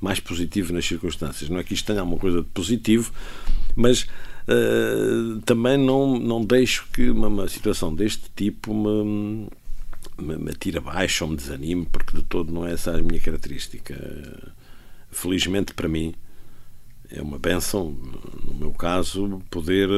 [0.00, 1.48] mais positivo nas circunstâncias.
[1.50, 3.12] Não é que isto tenha alguma coisa de positivo,
[3.76, 9.48] mas uh, também não, não deixo que uma, uma situação deste tipo me,
[10.18, 13.20] me, me atire abaixo ou me desanime, porque de todo não é essa a minha
[13.20, 13.94] característica.
[15.10, 16.14] Felizmente para mim
[17.10, 17.94] é uma benção,
[18.44, 19.88] no meu caso, poder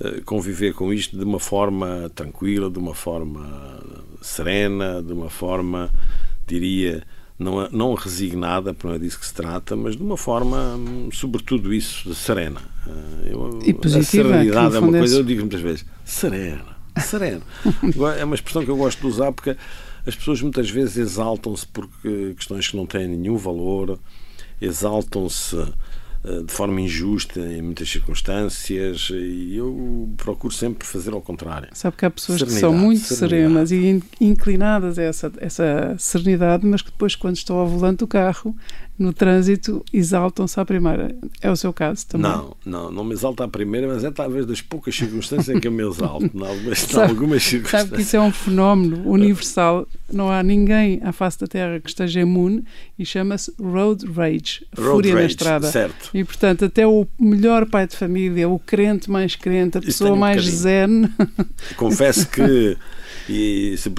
[0.00, 3.82] eh, conviver com isto de uma forma tranquila, de uma forma
[4.20, 5.90] serena, de uma forma,
[6.46, 7.02] diria,
[7.38, 10.78] não, não resignada, porque não é disso que se trata, mas de uma forma,
[11.12, 12.60] sobretudo isso, serena.
[12.86, 15.84] Eh, Eu, E positiva, A serenidade é uma fundo coisa, é- eu digo muitas vezes,
[16.04, 16.64] serena,
[16.96, 17.42] serena.
[18.18, 19.56] é uma expressão que eu gosto de usar porque
[20.06, 23.98] as pessoas muitas vezes exaltam-se por que- questões que não têm nenhum valor,
[24.60, 25.66] exaltam-se eh,
[26.24, 31.68] de forma injusta em muitas circunstâncias e eu procuro sempre fazer ao contrário.
[31.72, 33.68] Sabe que há pessoas serenidade, que são muito serenidade.
[33.68, 38.06] serenas e inclinadas a essa, essa serenidade, mas que depois, quando estão ao volante do
[38.06, 38.54] carro,
[38.98, 41.14] no trânsito, exaltam-se à primeira.
[41.40, 42.30] É o seu caso também?
[42.30, 45.68] Não, não, não me exalta à primeira, mas é talvez das poucas circunstâncias em que
[45.68, 47.88] eu me exalto, em algumas, sabe, algumas circunstâncias.
[47.88, 49.86] Sabe que isso é um fenómeno universal.
[50.12, 52.64] Não há ninguém à face da Terra que esteja imune
[52.98, 55.70] e chama-se road rage, road fúria rage, na estrada.
[55.70, 56.10] Certo.
[56.12, 60.44] E, portanto, até o melhor pai de família, o crente mais crente, a pessoa mais
[60.44, 61.10] um zen...
[61.76, 62.76] Confesso que
[63.28, 63.90] e se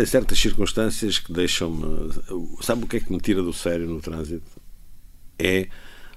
[0.00, 2.10] há certas circunstâncias que deixam-me.
[2.62, 4.50] Sabe o que é que me tira do sério no trânsito?
[5.38, 5.68] É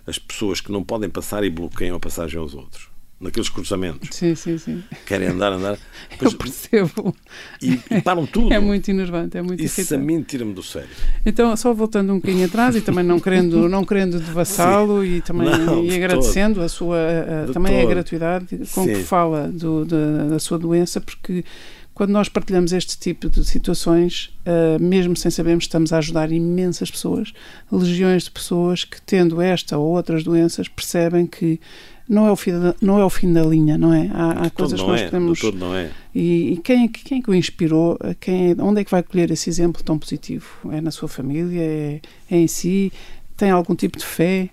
[0.08, 2.90] as pessoas que não podem passar e bloqueiam a passagem aos outros.
[3.20, 4.16] Naqueles cruzamentos.
[4.16, 4.84] Sim, sim, sim.
[5.06, 5.78] Querem andar, andar.
[6.10, 7.16] Depois, Eu percebo.
[7.62, 8.52] E, e, param tudo.
[8.52, 10.02] É muito enervante, é muito Isso irritante.
[10.02, 10.90] a mim tira-me do sério.
[11.24, 15.48] Então, só voltando um bocadinho atrás e também não querendo, não querendo devassá-lo e também
[15.48, 16.64] não, e agradecendo todo.
[16.64, 17.86] a sua a, também todo.
[17.86, 18.94] a gratuidade com sim.
[18.94, 21.46] que fala do, da, da sua doença, porque
[21.94, 26.90] quando nós partilhamos este tipo de situações, uh, mesmo sem sabermos, estamos a ajudar imensas
[26.90, 27.34] pessoas,
[27.72, 31.60] legiões de pessoas que, tendo esta ou outras doenças, percebem que
[32.08, 34.10] não é o fim da, não é o fim da linha, não é?
[34.14, 35.40] Há, há coisas que nós é, podemos.
[35.40, 35.92] Todo não é.
[36.16, 37.98] E, e quem, quem é que o inspirou?
[38.20, 40.46] Quem, onde é que vai colher esse exemplo tão positivo?
[40.72, 41.62] É na sua família?
[41.62, 42.92] É, é em si?
[43.36, 44.50] Tem algum tipo de fé?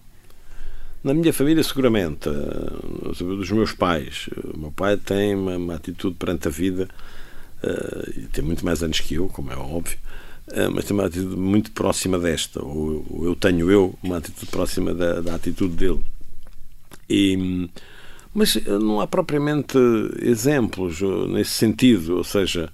[1.02, 2.28] Na minha família, seguramente.
[3.18, 4.28] Dos meus pais.
[4.54, 6.88] O meu pai tem uma, uma atitude perante a vida
[7.62, 9.98] uh, tem muito mais anos que eu, como é óbvio,
[10.48, 14.50] uh, mas tem uma atitude muito próxima desta, ou, ou eu tenho eu uma atitude
[14.50, 16.04] próxima da, da atitude dele.
[17.08, 17.68] E,
[18.34, 19.78] mas não há propriamente
[20.20, 22.70] exemplos nesse sentido, ou seja,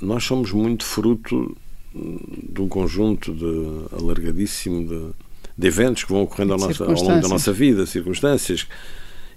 [0.00, 1.56] nós somos muito fruto
[1.94, 5.10] de um conjunto de alargadíssimo de,
[5.56, 8.66] de eventos que vão ocorrendo ao, nosso, ao longo da nossa vida, circunstâncias,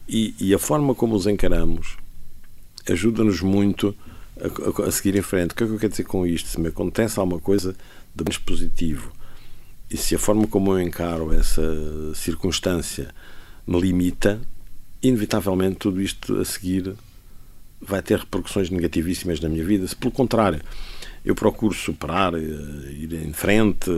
[0.08, 1.98] e, e a forma como os encaramos
[2.92, 3.96] ajuda-nos muito
[4.40, 5.52] a, a, seguir em frente.
[5.52, 6.50] O que é que eu quero dizer com isto?
[6.50, 7.76] Se me acontece alguma coisa
[8.14, 9.12] de mais positivo
[9.90, 11.62] e se a forma como eu encaro essa
[12.16, 13.10] circunstância
[13.68, 14.42] me limita,
[15.02, 16.94] inevitavelmente tudo isto a seguir
[17.80, 19.88] vai ter repercussões negativíssimas na minha vida.
[19.88, 20.62] Se pelo contrário
[21.24, 22.38] eu procuro superar, eh,
[22.92, 23.90] ir em frente,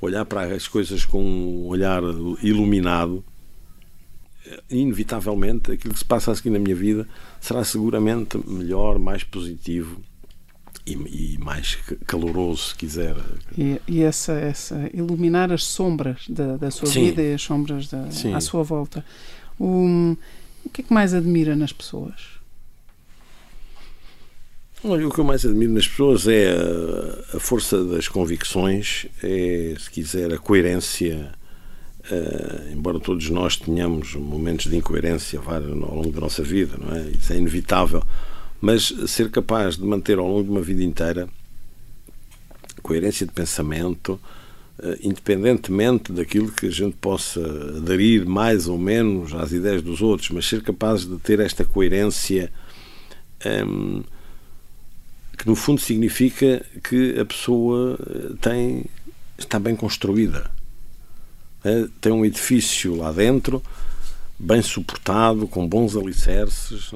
[0.00, 2.02] olhar para as coisas com um olhar
[2.42, 3.24] iluminado,
[4.70, 7.06] inevitavelmente aquilo que se passa a seguir na minha vida
[7.40, 10.00] será seguramente melhor, mais positivo
[10.86, 10.92] e,
[11.34, 13.16] e mais caloroso, se quiser.
[13.56, 17.06] E, e, essa, essa iluminar as sombras da, da sua Sim.
[17.06, 19.04] vida e as sombras da, à sua volta.
[19.58, 20.16] O,
[20.64, 22.40] o que é que mais admira nas pessoas?
[24.82, 29.74] Olha, o que eu mais admiro nas pessoas é a, a força das convicções, é,
[29.78, 31.32] se quiser, a coerência
[32.08, 37.10] Uh, embora todos nós tenhamos momentos de incoerência ao longo da nossa vida, não é?
[37.10, 38.02] Isso é inevitável.
[38.60, 41.28] Mas ser capaz de manter ao longo de uma vida inteira
[42.82, 44.18] coerência de pensamento,
[44.78, 47.40] uh, independentemente daquilo que a gente possa
[47.76, 52.50] aderir mais ou menos às ideias dos outros, mas ser capaz de ter esta coerência
[53.44, 54.02] ehm,
[55.36, 58.84] que no fundo significa que a pessoa eh, tem
[59.38, 60.50] está bem construída
[62.00, 63.62] tem um edifício lá dentro,
[64.38, 66.92] bem suportado, com bons alicerces.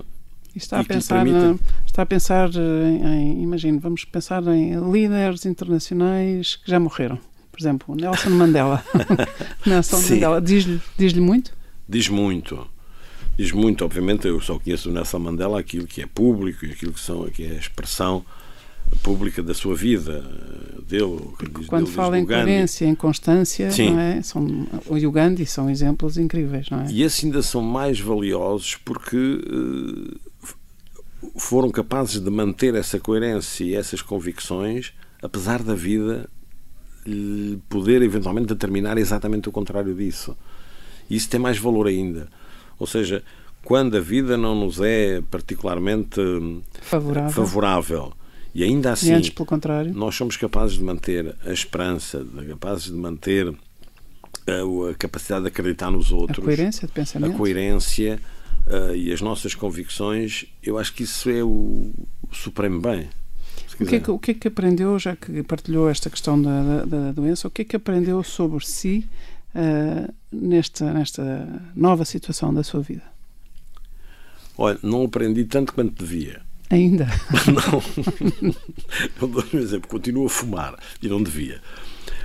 [0.55, 1.61] E está, a pensar, permite...
[1.85, 7.19] está a pensar em, em, imagino, vamos pensar em líderes internacionais que já morreram.
[7.51, 8.85] Por exemplo, Nelson Mandela.
[9.67, 10.15] Nelson Sim.
[10.15, 10.41] Mandela.
[10.41, 11.53] Diz-lhe diz muito?
[11.89, 12.67] Diz muito.
[13.37, 13.85] Diz muito.
[13.85, 17.25] Obviamente, eu só conheço o Nelson Mandela aquilo que é público e aquilo que, são,
[17.27, 18.25] que é a expressão
[19.03, 20.23] pública da sua vida,
[20.87, 21.21] dele.
[21.59, 24.23] Diz, quando dele, fala em coerência, em constância, não é?
[24.23, 26.87] são, o Ugandi são exemplos incríveis, não é?
[26.91, 30.21] E esses ainda são mais valiosos porque uh,
[31.37, 36.29] foram capazes de manter essa coerência e essas convicções, apesar da vida
[37.69, 40.37] poder eventualmente determinar exatamente o contrário disso.
[41.09, 42.29] Isso tem mais valor ainda.
[42.79, 43.23] Ou seja,
[43.63, 46.21] quando a vida não nos é particularmente
[46.81, 48.13] favorável, favorável
[48.55, 49.93] e ainda assim, e antes, pelo contrário.
[49.93, 53.49] nós somos capazes de manter a esperança, capazes de manter
[54.47, 58.21] a, a capacidade de acreditar nos outros, a coerência de pensamento, a coerência
[58.67, 60.47] uh, e as nossas convicções.
[60.63, 61.93] Eu acho que isso é o,
[62.31, 63.09] o supremo bem.
[63.81, 66.85] O que, é que, o que, é que, aprendeu, já que partilhou esta questão da,
[66.85, 69.05] da, da doença, o que é que aprendeu sobre si
[69.53, 73.03] uh, nesta, nesta nova situação da sua vida?
[74.57, 76.41] Olha, não aprendi tanto quanto devia.
[76.75, 77.07] Ainda?
[77.47, 77.83] Não.
[79.21, 79.89] não dou um exemplo.
[79.89, 81.61] Continuo a fumar e não devia.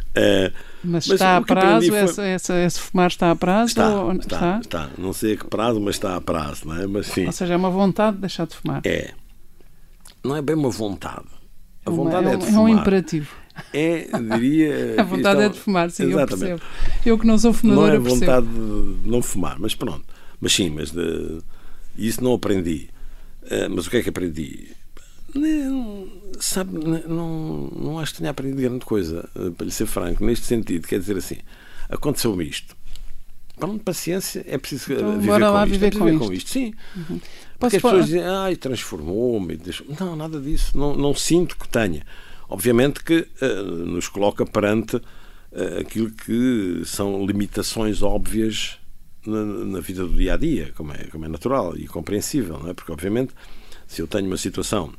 [0.09, 0.51] Uh,
[0.83, 1.87] mas, mas está a prazo?
[1.87, 1.97] Foi...
[1.97, 3.67] Essa, essa, esse fumar está a prazo?
[3.67, 4.11] Está, ou...
[4.13, 6.87] está, está, está, Não sei a que prazo, mas está a prazo, não é?
[6.87, 7.27] Mas, sim.
[7.27, 8.81] Ou seja, é uma vontade de deixar de fumar.
[8.85, 9.11] É.
[10.23, 11.27] Não é bem uma vontade.
[11.85, 12.59] A vontade é, é, é de fumar.
[12.59, 13.31] É um imperativo.
[13.71, 14.95] É, diria.
[14.99, 16.51] a vontade é de fumar, sim, Exatamente.
[16.51, 16.61] eu percebo.
[17.05, 20.05] Eu que não sou fumador, Não é vontade de não fumar, mas pronto.
[20.41, 21.37] Mas sim, mas de...
[21.95, 22.89] isso não aprendi.
[23.49, 24.69] Uh, mas o que é que aprendi?
[25.33, 26.07] Não,
[26.39, 30.45] sabe, não, não acho que tenha aprendido grande coisa, eh, para lhe ser franco, neste
[30.45, 30.87] sentido.
[30.87, 31.37] Quer dizer assim,
[31.87, 32.75] aconteceu-me isto.
[33.55, 35.65] Pronto, paciência, é preciso então, viver, com, isto.
[35.65, 36.49] Viver, é viver com, com isto.
[36.49, 36.73] Sim.
[36.95, 37.19] Uhum.
[37.59, 39.59] Porque as pessoas dizem, ai, transformou-me.
[39.99, 40.77] Não, nada disso.
[40.77, 42.03] Não, não sinto que tenha.
[42.47, 45.03] Obviamente que uh, nos coloca perante uh,
[45.81, 48.79] aquilo que são limitações óbvias
[49.25, 52.69] na, na, vida do dia a dia, como é, como é natural e compreensível, não
[52.69, 52.73] é?
[52.73, 53.33] Porque, obviamente,
[53.87, 54.93] se eu tenho uma situação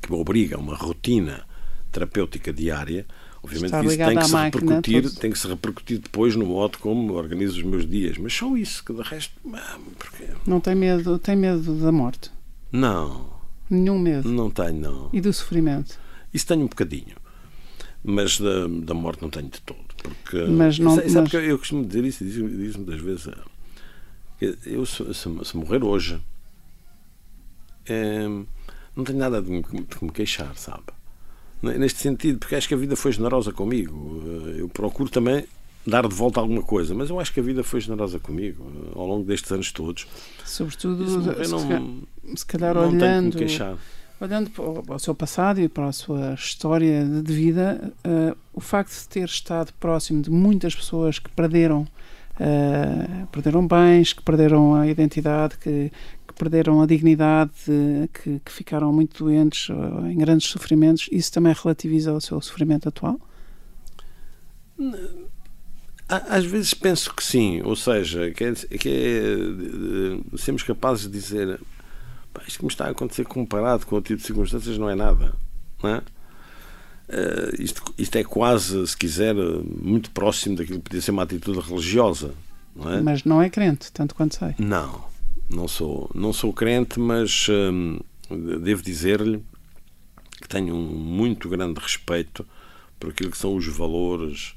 [0.00, 1.44] que me obriga a uma rotina
[1.90, 3.06] terapêutica diária,
[3.42, 7.14] obviamente isso tem que, se máquina, repercutir, tem que se repercutir depois no modo como
[7.14, 8.18] organizo os meus dias.
[8.18, 9.34] Mas só isso, que de resto.
[9.98, 10.24] Porque...
[10.46, 12.30] Não tem medo, tem medo da morte?
[12.70, 13.34] Não.
[13.70, 14.28] Nenhum medo?
[14.28, 15.10] Não tenho, não.
[15.12, 15.98] E do sofrimento?
[16.32, 17.16] Isso tenho um bocadinho.
[18.04, 19.85] Mas da, da morte não tenho de todo.
[20.22, 21.30] Porque, mas não, sabe, mas...
[21.30, 23.28] que eu costumo dizer isso, diz muitas vezes.
[24.66, 26.20] Eu, se, se, se morrer hoje,
[27.86, 28.26] é,
[28.94, 30.84] não tenho nada de me, de me queixar, sabe?
[31.62, 34.22] Neste sentido, porque acho que a vida foi generosa comigo.
[34.26, 35.44] Eh, eu procuro também
[35.86, 38.92] dar de volta alguma coisa, mas eu acho que a vida foi generosa comigo eh,
[38.94, 40.06] ao longo destes anos todos.
[40.44, 42.02] Sobretudo, se, não,
[42.36, 43.38] se calhar não olhando,
[44.20, 48.92] olhando para o seu passado e para a sua história de vida, uh, o facto
[48.92, 51.86] de ter estado próximo de muitas pessoas que perderam
[52.38, 55.90] Uh, perderam bens, que perderam a identidade, que,
[56.38, 57.50] perderam a dignidade,
[58.12, 59.68] que, que ficaram muito doentes,
[60.10, 63.18] em grandes sofrimentos, isso também relativiza o seu sofrimento atual?
[66.08, 68.88] Às vezes penso que sim, ou seja, que, é, que
[70.34, 71.58] é, sermos capazes de dizer
[72.46, 75.34] isto que me está a acontecer comparado com o tipo de circunstâncias não é nada.
[75.82, 76.02] Não é?
[77.08, 81.60] Uh, isto, isto é quase, se quiser, muito próximo daquilo que podia ser uma atitude
[81.60, 82.34] religiosa.
[82.74, 83.00] Não é?
[83.00, 84.54] Mas não é crente, tanto quanto sei.
[84.58, 85.04] Não,
[85.48, 87.98] não sou, não sou crente, mas hum,
[88.60, 89.42] devo dizer-lhe
[90.40, 92.46] que tenho um muito grande respeito
[92.98, 94.54] por aquilo que são os valores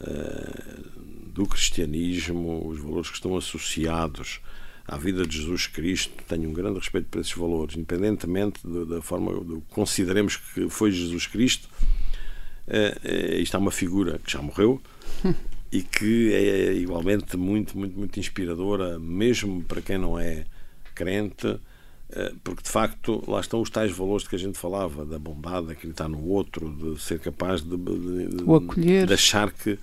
[0.00, 4.40] uh, do cristianismo, os valores que estão associados
[4.86, 6.14] à vida de Jesus Cristo.
[6.28, 11.26] Tenho um grande respeito por esses valores, independentemente da, forma que consideremos que foi Jesus
[11.26, 11.68] Cristo.
[12.66, 14.80] Uh, isto é uma figura que já morreu
[15.72, 20.46] e que é igualmente muito, muito, muito inspiradora, mesmo para quem não é
[20.94, 21.58] crente,
[22.10, 25.18] eh, porque de facto lá estão os tais valores de que a gente falava, da
[25.18, 29.78] bondade, de acreditar no outro, de ser capaz de, de, de achar que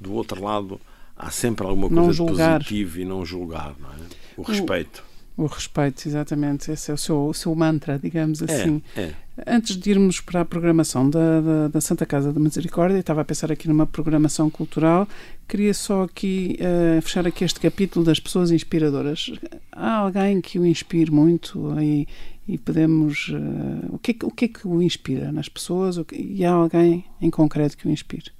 [0.00, 0.80] do outro lado
[1.18, 3.96] há sempre alguma coisa positiva e não julgar, não é?
[4.36, 5.02] O respeito.
[5.36, 6.70] O respeito, exatamente.
[6.70, 8.82] Esse é o seu, o seu mantra, digamos é, assim.
[8.96, 9.14] É, é.
[9.46, 13.24] Antes de irmos para a programação da, da, da, Santa Casa da Misericórdia, estava a
[13.24, 15.06] pensar aqui numa programação cultural,
[15.46, 19.30] queria só aqui uh, fechar aqui este capítulo das pessoas inspiradoras.
[19.70, 22.08] Há alguém que o inspire muito e,
[22.48, 23.28] e podemos...
[23.28, 26.00] Uh, o, que é, o que é que o inspira nas pessoas?
[26.12, 28.32] E há alguém em concreto que o inspire?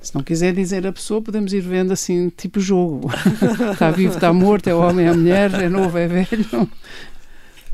[0.00, 3.10] Se não quiser dizer a pessoa, podemos ir vendo assim, tipo jogo.
[3.72, 6.70] está vivo, está morto, é homem, é mulher, é novo, é velho.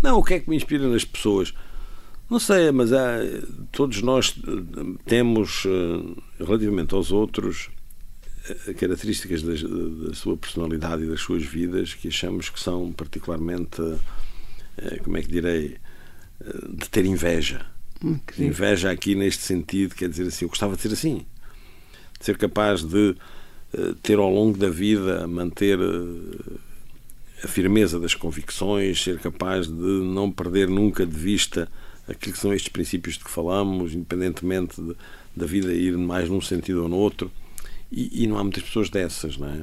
[0.03, 1.53] Não, o que é que me inspira nas pessoas?
[2.29, 3.19] Não sei, mas há,
[3.71, 4.35] todos nós
[5.05, 7.69] temos, eh, relativamente aos outros,
[8.49, 13.83] eh, características da, da, sua personalidade e das suas vidas que achamos que são particularmente,
[14.79, 15.77] eh, como é que direi,
[16.71, 17.67] de ter inveja.
[18.03, 21.25] Hum, inveja aqui neste sentido, quer dizer assim, eu gostava de ser assim
[22.23, 23.15] ser capaz de
[23.75, 26.55] eh, ter ao longo da vida manter eh,
[27.43, 31.69] a firmeza das convicções, ser capaz de não perder nunca de vista
[32.09, 34.95] aquilo que são estes princípios de que falamos, independentemente de,
[35.35, 37.31] da vida ir mais num sentido ou no outro.
[37.91, 39.63] E, e não há muitas pessoas dessas, não é?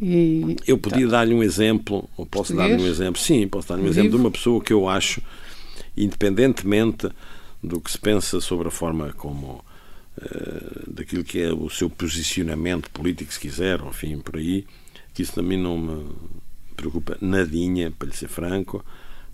[0.00, 1.12] E, eu podia tá.
[1.12, 4.30] dar-lhe um exemplo, ou posso dar-lhe um exemplo, sim, posso dar-lhe um exemplo de uma
[4.30, 5.22] pessoa que eu acho,
[5.96, 7.08] independentemente
[7.62, 9.64] do que se pensa sobre a forma como
[10.88, 14.66] daquilo que é o seu posicionamento político, se quiser, enfim, por aí,
[15.14, 16.06] que isso também não me
[16.76, 18.84] preocupa nadinha, para lhe ser franco,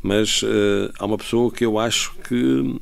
[0.02, 2.80] mas uh, há uma pessoa que eu acho que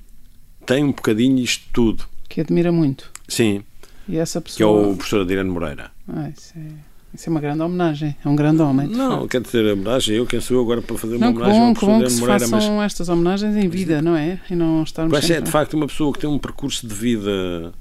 [0.67, 2.05] tem um bocadinho isto tudo.
[2.29, 3.11] Que admira muito.
[3.29, 3.63] Sim.
[4.09, 4.57] E essa pessoa...
[4.57, 5.91] Que é o professor Adriano Moreira.
[6.09, 6.97] Ah, isso é...
[7.15, 8.89] Isso é uma grande homenagem, é um grande homem.
[8.89, 11.69] Não, quer dizer, homenagem, eu quem sou eu agora para fazer uma não, homenagem bom,
[11.69, 12.49] ao professor Adriano Moreira.
[12.77, 14.39] Mas estas homenagens em vida, não é?
[14.51, 15.13] E não estarmos.
[15.13, 17.73] Mas é de facto uma pessoa que tem um percurso de vida eh,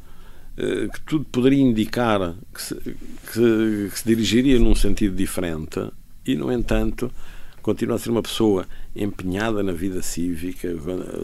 [0.55, 5.89] que tudo poderia indicar que se, que, que se dirigiria num sentido diferente
[6.25, 7.11] e, no entanto,
[7.61, 10.69] continua a ser uma pessoa empenhada na vida cívica,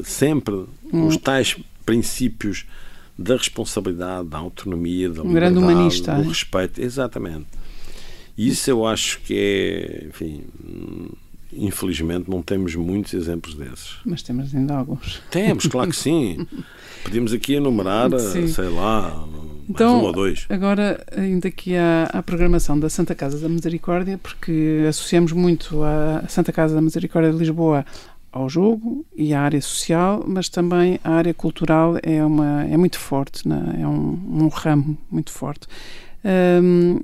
[0.04, 1.08] sempre hum.
[1.08, 1.56] os tais
[1.86, 2.66] princípios
[3.18, 6.82] da responsabilidade, da autonomia, da um grande humanista, do respeito.
[6.82, 7.48] Exatamente.
[8.38, 10.44] E isso eu acho que é, enfim,
[11.54, 13.98] infelizmente não temos muitos exemplos desses.
[14.06, 15.22] Mas temos ainda alguns.
[15.30, 16.46] Temos, claro que sim.
[17.04, 18.48] Podíamos aqui enumerar, sim.
[18.48, 19.28] sei lá,
[19.68, 20.46] então, um ou dois.
[20.50, 26.24] Agora, ainda aqui à, à programação da Santa Casa da Misericórdia, porque associamos muito a
[26.28, 27.86] Santa Casa da Misericórdia de Lisboa
[28.32, 32.98] ao jogo e à área social, mas também a área cultural é, uma, é muito
[32.98, 33.80] forte, né?
[33.82, 35.68] é um, um ramo muito forte.
[36.24, 37.00] Um,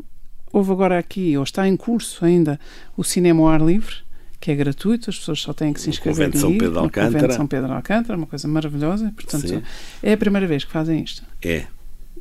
[0.52, 2.60] houve agora aqui, ou está em curso ainda,
[2.96, 4.07] o Cinema ao Ar Livre,
[4.48, 6.30] que é gratuito, as pessoas só têm que se inscrever.
[6.30, 7.34] No São Pedro Alcântara.
[7.34, 9.12] São Pedro Alcântara, uma coisa maravilhosa.
[9.14, 9.62] Portanto, Sim.
[10.02, 11.22] é a primeira vez que fazem isto.
[11.44, 11.66] É.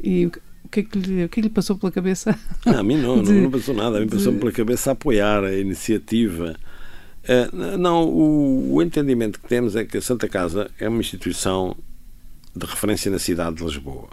[0.03, 2.37] E o que é que lhe, o que é lhe passou pela cabeça?
[2.67, 3.99] Não, a mim não, de, não, passou nada.
[3.99, 4.41] A mim passou de...
[4.41, 6.57] pela cabeça apoiar a iniciativa.
[7.23, 11.77] Uh, não, o, o, entendimento que temos é que a Santa Casa é uma instituição
[12.57, 14.09] de referência na cidade de Lisboa.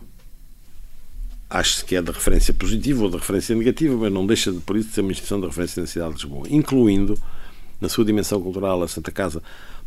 [1.49, 4.77] Acho-se que é de referência positiva ou de referência negativa, mas não deixa de, por
[4.77, 7.19] isso de ser uma instituição de referência na cidade de Lisboa, incluindo
[7.79, 9.41] na sua dimensão cultural, a Santa Casa,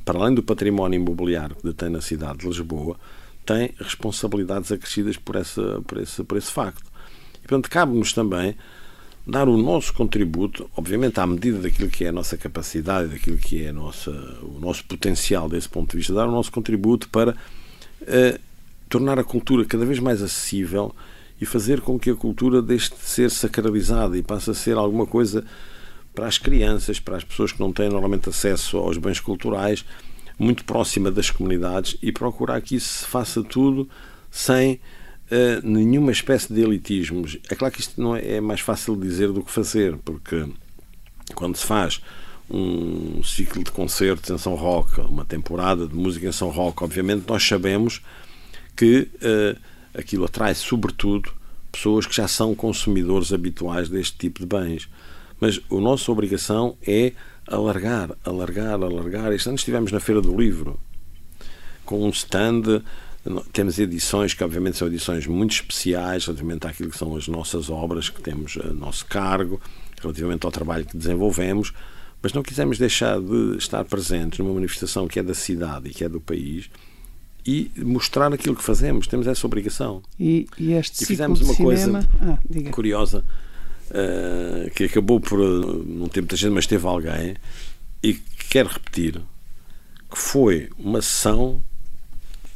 [0.04, 2.96] para além do património imobiliário que detém na cidade de Lisboa,
[3.44, 6.84] tem responsabilidades acrescidas por, essa, por, esse, por esse facto.
[7.36, 8.56] E, portanto, cabe-nos também
[9.26, 13.64] dar o nosso contributo, obviamente à medida daquilo que é a nossa capacidade, daquilo que
[13.64, 14.10] é nossa,
[14.42, 18.40] o nosso potencial desse ponto de vista, dar o nosso contributo para uh,
[18.88, 20.94] tornar a cultura cada vez mais acessível
[21.40, 25.06] e fazer com que a cultura deixe de ser sacralizada e passe a ser alguma
[25.06, 25.44] coisa
[26.16, 29.84] para as crianças, para as pessoas que não têm normalmente acesso aos bens culturais,
[30.38, 33.88] muito próxima das comunidades e procurar que isso se faça tudo
[34.30, 34.80] sem
[35.30, 37.38] uh, nenhuma espécie de elitismos.
[37.50, 40.46] É claro que isto não é, é mais fácil dizer do que fazer, porque
[41.34, 42.00] quando se faz
[42.48, 47.24] um ciclo de concertos em São Roque, uma temporada de música em São Roque, obviamente
[47.28, 48.00] nós sabemos
[48.74, 49.58] que uh,
[49.94, 51.30] aquilo atrai sobretudo
[51.70, 54.88] pessoas que já são consumidores habituais deste tipo de bens.
[55.40, 57.12] Mas a nossa obrigação é
[57.46, 59.32] alargar, alargar, alargar.
[59.32, 60.78] Este ano estivemos na Feira do Livro
[61.84, 62.82] com um stand.
[63.52, 68.08] Temos edições que, obviamente, são edições muito especiais relativamente àquilo que são as nossas obras
[68.08, 69.60] que temos a nosso cargo,
[70.00, 71.72] relativamente ao trabalho que desenvolvemos,
[72.22, 76.04] mas não quisemos deixar de estar presentes numa manifestação que é da cidade e que
[76.04, 76.70] é do país
[77.44, 79.06] e mostrar aquilo que fazemos.
[79.06, 80.02] Temos essa obrigação.
[80.18, 82.38] E, e este e fizemos uma coisa ah,
[82.72, 83.24] curiosa
[83.90, 87.36] uh, que acabou por não ter muita gente, mas teve alguém,
[88.02, 89.20] e que quero repetir,
[90.10, 91.60] que foi uma sessão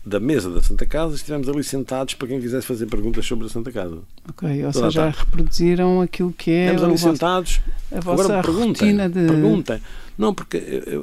[0.05, 3.49] da mesa da Santa Casa, estivemos ali sentados para quem quisesse fazer perguntas sobre a
[3.51, 3.99] Santa Casa.
[4.29, 6.67] Ok, ou seja, já reproduziram aquilo que é.
[6.67, 7.61] Estamos ali sentados.
[7.93, 9.27] A vossa Agora perguntem, de...
[9.27, 9.81] perguntem.
[10.17, 10.59] Não, porque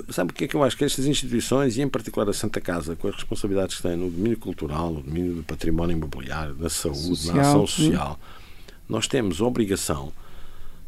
[0.09, 0.77] sabe o que é que eu acho?
[0.77, 4.09] Que estas instituições, e em particular a Santa Casa, com as responsabilidades que têm no
[4.09, 8.19] domínio cultural, no domínio do património imobiliário, da saúde, social, na ação social,
[8.87, 10.11] nós temos obrigação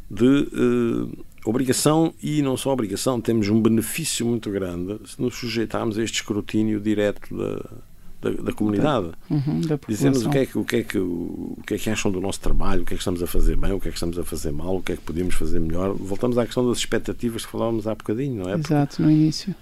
[0.10, 5.98] de uh, obrigação e não só obrigação, temos um benefício muito grande se nos sujeitarmos
[5.98, 9.12] a este escrutínio direto da, da, da comunidade.
[9.30, 12.12] Uhum, Dizemos o que, é que, o, que é que, o que é que acham
[12.12, 13.98] do nosso trabalho, o que é que estamos a fazer bem, o que é que
[13.98, 15.94] estamos a fazer mal, o que é que podíamos fazer melhor.
[15.94, 18.56] Voltamos à questão das expectativas que falávamos há bocadinho, não é?
[18.56, 19.56] Exato, Porque, no início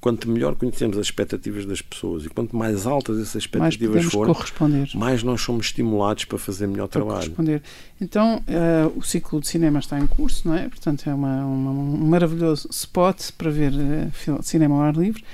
[0.00, 4.86] quanto melhor conhecemos as expectativas das pessoas e quanto mais altas essas expectativas mais forem,
[4.94, 7.30] mais nós somos estimulados para fazer melhor para trabalho.
[7.30, 7.62] Corresponder.
[8.00, 10.68] Então, uh, o ciclo de cinema está em curso, não é?
[10.68, 15.24] Portanto, é uma, uma um maravilhoso spot para ver uh, cinema ao ar livre.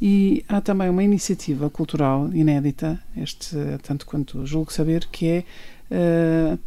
[0.00, 5.44] E há também uma iniciativa cultural inédita, este, tanto quanto julgo saber, que é
[6.54, 6.58] uh,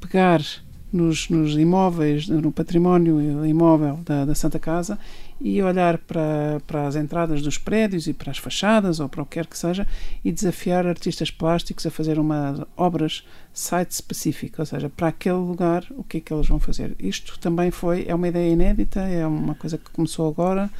[0.00, 0.42] pegar
[0.90, 4.98] nos, nos, imóveis, no património imóvel da, da Santa Casa
[5.40, 9.26] e olhar para, para as entradas dos prédios e para as fachadas ou para o
[9.26, 9.86] que quer que seja
[10.22, 15.84] e desafiar artistas plásticos a fazer uma obras site específica, ou seja, para aquele lugar
[15.90, 16.94] o que é que eles vão fazer.
[16.98, 20.70] Isto também foi, é uma ideia inédita, é uma coisa que começou agora.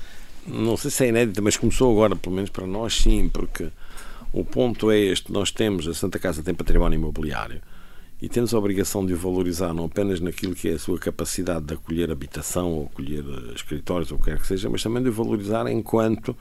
[0.46, 3.68] Não sei se é inédita, mas começou agora, pelo menos para nós sim, porque
[4.32, 7.60] o ponto é este, nós temos, a Santa Casa tem património imobiliário,
[8.20, 11.64] e temos a obrigação de o valorizar não apenas naquilo que é a sua capacidade
[11.64, 15.02] de acolher habitação ou acolher eh, escritórios ou o que quer que seja, mas também
[15.02, 16.36] de o valorizar enquanto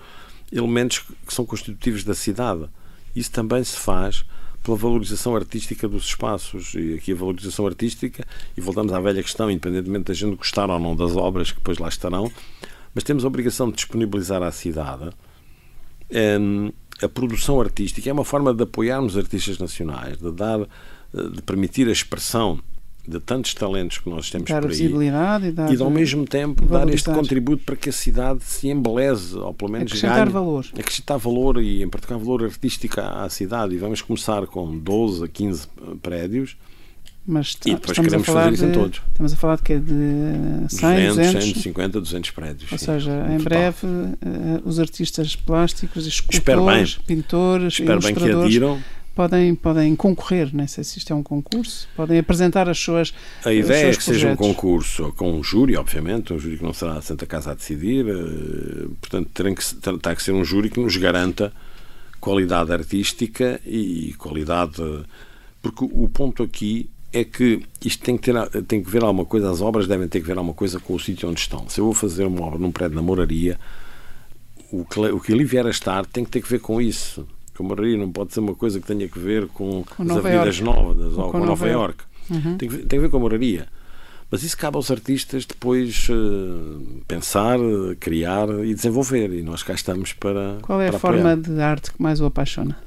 [0.51, 2.67] elementos que são constitutivos da cidade.
[3.15, 4.25] Isso também se faz
[4.63, 6.73] pela valorização artística dos espaços.
[6.75, 8.25] E aqui a valorização artística,
[8.57, 11.77] e voltamos à velha questão, independentemente da gente gostar ou não das obras que depois
[11.77, 12.31] lá estarão,
[12.93, 15.11] mas temos a obrigação de disponibilizar à cidade
[16.11, 16.71] um,
[17.01, 20.67] a produção artística é uma forma de apoiarmos artistas nacionais, de dar,
[21.13, 22.59] de permitir a expressão
[23.09, 26.25] de tantos talentos que nós temos dar por aí visibilidade e, dar, e ao mesmo
[26.25, 30.31] tempo dar este contributo para que a cidade se embeleze, ou pelo menos acrescentar ganhe,
[30.31, 30.65] valor.
[30.77, 33.73] Acrescentar valor e em particular valor artístico à, à cidade.
[33.73, 35.67] E vamos começar com 12 a 15
[36.01, 36.55] prédios.
[37.25, 39.01] Mas e depois queremos fazer isso de, em todos.
[39.07, 39.77] Estamos a falar de quê?
[39.77, 39.93] De
[40.69, 42.71] 100, 200, 200 150, 200 prédios.
[42.71, 43.43] Ou sim, seja, em total.
[43.43, 44.15] breve uh,
[44.65, 48.79] os artistas plásticos, escultores, pintores, Espero bem que adiram
[49.19, 53.13] podem, podem concorrer, não sei se isto é um concurso, podem apresentar as suas
[53.43, 54.05] A ideia é que projetos.
[54.05, 57.51] seja um concurso com um júri, obviamente, um júri que não será a Santa Casa
[57.51, 58.05] a decidir,
[59.01, 61.51] portanto terá que, terá que ser um júri que nos garanta
[62.21, 64.81] qualidade artística e qualidade...
[65.61, 69.51] Porque o ponto aqui é que isto tem que, ter, tem que ver alguma coisa,
[69.51, 71.67] as obras devem ter que ver alguma coisa com o sítio onde estão.
[71.67, 73.59] Se eu vou fazer uma obra num prédio na moraria,
[74.71, 77.27] o que, o que ali vier a estar tem que ter que ver com isso
[77.59, 80.19] com moraria, não pode ser uma coisa que tenha que ver com, com as Nova
[80.29, 80.63] avenidas York.
[80.63, 82.03] novas ou, com com Nova York.
[82.29, 82.57] Uhum.
[82.57, 83.67] Tem, tem que ver com a moraria.
[84.31, 87.57] Mas isso cabe aos artistas depois eh, pensar,
[87.99, 89.33] criar e desenvolver.
[89.33, 90.59] E nós cá estamos para.
[90.61, 91.55] Qual é para a forma apoiar.
[91.55, 92.77] de arte que mais o apaixona?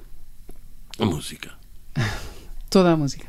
[0.98, 1.50] A música.
[2.70, 3.26] Toda a música.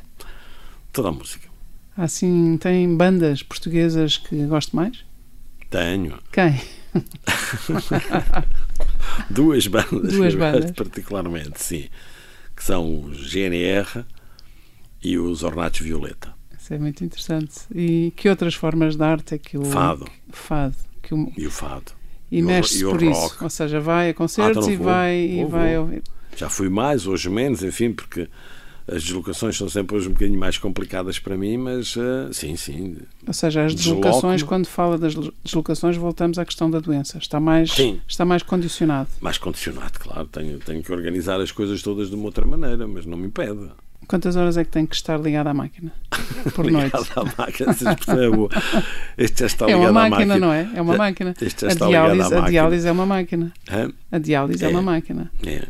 [0.93, 1.49] Toda a música.
[1.97, 5.03] Assim, tem bandas portuguesas que gosto mais?
[5.69, 6.61] Tenho Quem?
[9.30, 10.71] duas bandas, Duas que bandas.
[10.71, 11.86] particularmente, sim.
[12.55, 14.05] Que são os GNR
[15.03, 16.34] e os Ornatos Violeta.
[16.57, 17.59] Isso é muito interessante.
[17.74, 20.07] E que outras formas de arte é que o Fado.
[20.32, 21.91] fado que o, E o fado.
[22.32, 23.11] e o- mexe-se e o por rock.
[23.34, 24.86] isso, ou seja, vai a concertos então não e vou.
[24.86, 25.82] vai e Vou, vai vou.
[25.86, 26.03] ouvir.
[26.38, 28.30] Já fui mais, hoje menos, enfim, porque
[28.88, 32.97] as deslocações são sempre hoje um bocadinho mais complicadas para mim, mas eh, sim, sim.
[33.25, 35.13] Ou seja, as deslocações, quando fala das
[35.43, 37.17] deslocações, voltamos à questão da doença.
[37.17, 38.01] Está mais, Sim.
[38.07, 39.09] está mais condicionado.
[39.21, 40.27] Mais condicionado, claro.
[40.27, 43.69] Tenho, tenho que organizar as coisas todas de uma outra maneira, mas não me impede.
[44.05, 45.89] Quantas horas é que tem que estar ligado à máquina?
[46.53, 46.88] Por noite.
[46.97, 48.49] Ligado à máquina, essa expressão é boa.
[49.17, 50.45] Este já está É ligado uma à máquina, máquina.
[50.45, 50.69] não é?
[50.75, 51.34] É uma máquina.
[51.41, 52.49] Este já A está ligado à diálise, a máquina.
[52.51, 53.53] diálise é uma máquina.
[53.71, 53.91] Hã?
[54.11, 54.71] A diálise é, É.
[54.71, 55.31] uma máquina.
[55.45, 55.63] É.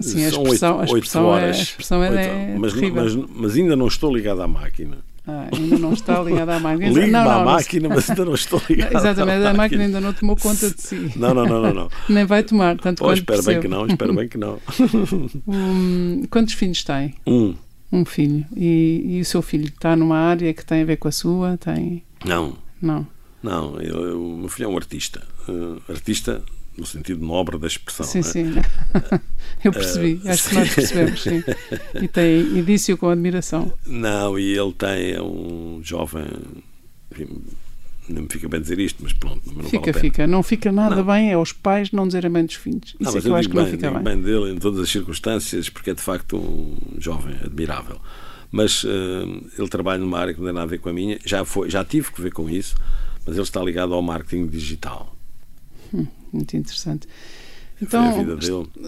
[0.00, 1.58] Sim, a São expressão, oito- a oito expressão, é, a horas.
[1.58, 4.98] expressão é, é mas, mas, mas ainda não estou ligado à máquina.
[5.26, 6.86] Ah, ainda não está ligado à máquina.
[6.88, 10.00] Ligo-me à não, não- máquina, mas ainda não estou ligado Exatamente, à a máquina ainda
[10.00, 11.12] não tomou conta de si.
[11.16, 11.74] Não, não, não, não.
[11.74, 11.88] não.
[12.08, 13.62] Nem vai tomar, tanto Oh, quanto espero bem percebo.
[13.62, 14.58] que não, espero bem que não.
[15.46, 17.14] Hum, quantos filhos tem?
[17.26, 17.54] Um.
[17.90, 18.44] Um filho.
[18.56, 21.56] E, e o seu filho está numa área que tem a ver com a sua?
[21.58, 22.02] Tem.
[22.24, 23.06] Não, Não.
[23.42, 23.80] não.
[23.80, 25.22] ele- o meu filho é um artista.
[25.48, 26.42] Eh, artista
[26.78, 28.06] no sentido nobre da expressão.
[28.06, 28.22] sim, né?
[28.24, 28.54] sim.
[29.64, 30.20] Eu percebi.
[30.24, 30.74] Eh, Acho que nós sim.
[30.76, 31.42] percebemos, sim.
[32.02, 33.72] E, tem, disse-o com admiração.
[33.86, 36.24] Não, e ele tem é um jovem.
[37.12, 37.26] enfim,
[38.08, 40.26] não me fica bem dizer isto, mas pronto, não Fica, vale fica.
[40.26, 41.04] Não fica nada Não.
[41.04, 42.94] bem é aos pais não dizerem bem dos filhos.
[42.98, 44.14] Isso Não, é mas que eu, acho digo que não bem, fica digo bem.
[44.16, 48.00] bem dele em todas as circunstâncias, porque é de facto um jovem admirável.
[48.50, 51.18] Mas eh, ele trabalha numa área que não tem nada a ver com a minha,
[51.24, 52.74] já, foi, já tive que ver com isso,
[53.26, 55.14] mas ele está ligado ao marketing digital.
[56.32, 57.08] Muito interessante.
[57.80, 58.12] Então,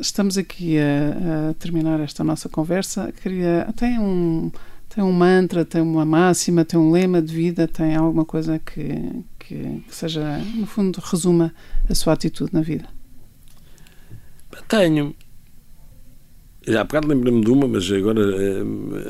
[0.00, 3.12] estamos aqui a, a terminar esta nossa conversa.
[3.12, 3.68] Queria.
[3.76, 4.50] Tem um,
[4.88, 9.24] tem um mantra, tem uma máxima, tem um lema de vida, tem alguma coisa que,
[9.38, 11.54] que, que seja, no fundo, resuma
[11.88, 12.88] a sua atitude na vida.
[14.66, 15.14] Tenho.
[16.66, 18.62] Já há bocado lembrei-me de uma, mas agora eh,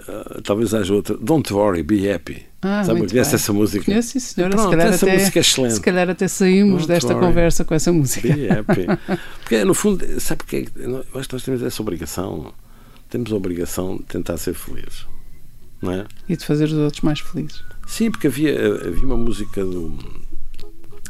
[0.09, 1.17] eh, talvez haja outra.
[1.17, 2.47] Don't worry, be happy.
[2.63, 3.35] Ah, Sabe, conhece bem.
[3.35, 3.85] essa música?
[3.85, 4.55] Conheço, sim, senhora.
[4.55, 5.75] Pronto, se, calhar essa até, música é excelente.
[5.75, 7.27] se calhar até saímos Don't desta worry.
[7.27, 8.29] conversa com essa música.
[8.33, 8.87] Be happy.
[9.41, 12.53] Porque, no fundo, sabe porque é que- eu acho que nós temos essa obrigação.
[13.09, 15.07] Temos a obrigação de tentar ser felizes.
[15.83, 16.05] Não é?
[16.29, 17.65] E de fazer os outros mais felizes.
[17.89, 18.55] Sim, porque havia,
[18.87, 19.99] havia uma música do.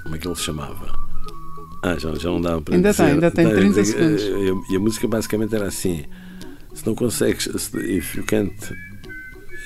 [0.05, 0.91] Como é que ele se chamava?
[1.82, 3.03] Ah, já, já não dava para Ainda dizer.
[3.05, 4.22] tem, ainda tem Não, 30 e- segundos.
[4.70, 6.05] E, a música basicamente era assim:
[6.81, 8.55] se não consegues, se- if you can't,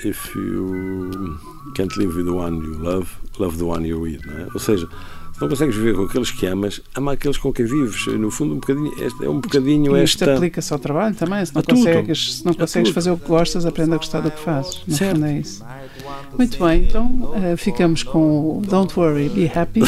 [0.03, 1.39] if you
[1.75, 3.07] can't live with the one you love,
[3.39, 4.47] love the one with, não é?
[4.53, 4.87] Ou seja,
[5.33, 8.05] se não consegues viver com aqueles que amas, ama aqueles com quem vives.
[8.07, 8.91] No fundo, um bocadinho,
[9.21, 10.35] é um bocadinho E isto esta.
[10.35, 11.45] aplica-se ao trabalho também.
[11.45, 11.77] Se não A tudo.
[11.77, 12.95] consegues, se não consegues tudo.
[12.95, 14.81] fazer o que gostas, aprende a gostar do que fazes.
[14.87, 15.13] No Certo.
[15.15, 15.63] fundo é isso.
[16.37, 19.81] Muito bem, então eh, ficamos com o Don't Worry, Be Happy.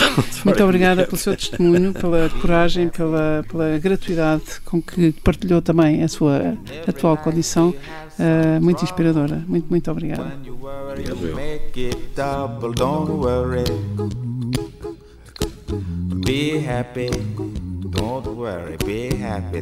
[0.46, 6.08] Muito obrigada pelo seu testemunho, pela coragem, pela, pela gratuidade com que partilhou também a
[6.08, 7.74] sua atual condição.
[8.20, 9.44] Eh, muito inspiradora.
[9.48, 10.34] Muito, muito obrigada.
[17.90, 18.78] Don't worry.
[18.86, 19.62] Be happy.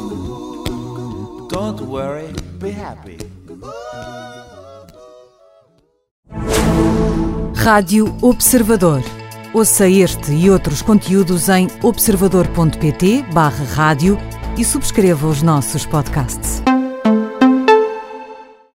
[1.51, 2.31] Don't worry,
[2.61, 3.17] be happy.
[7.53, 9.01] Rádio Observador.
[9.53, 14.17] Ouça este e outros conteúdos em observador.pt/barra rádio
[14.57, 16.63] e subscreva os nossos podcasts.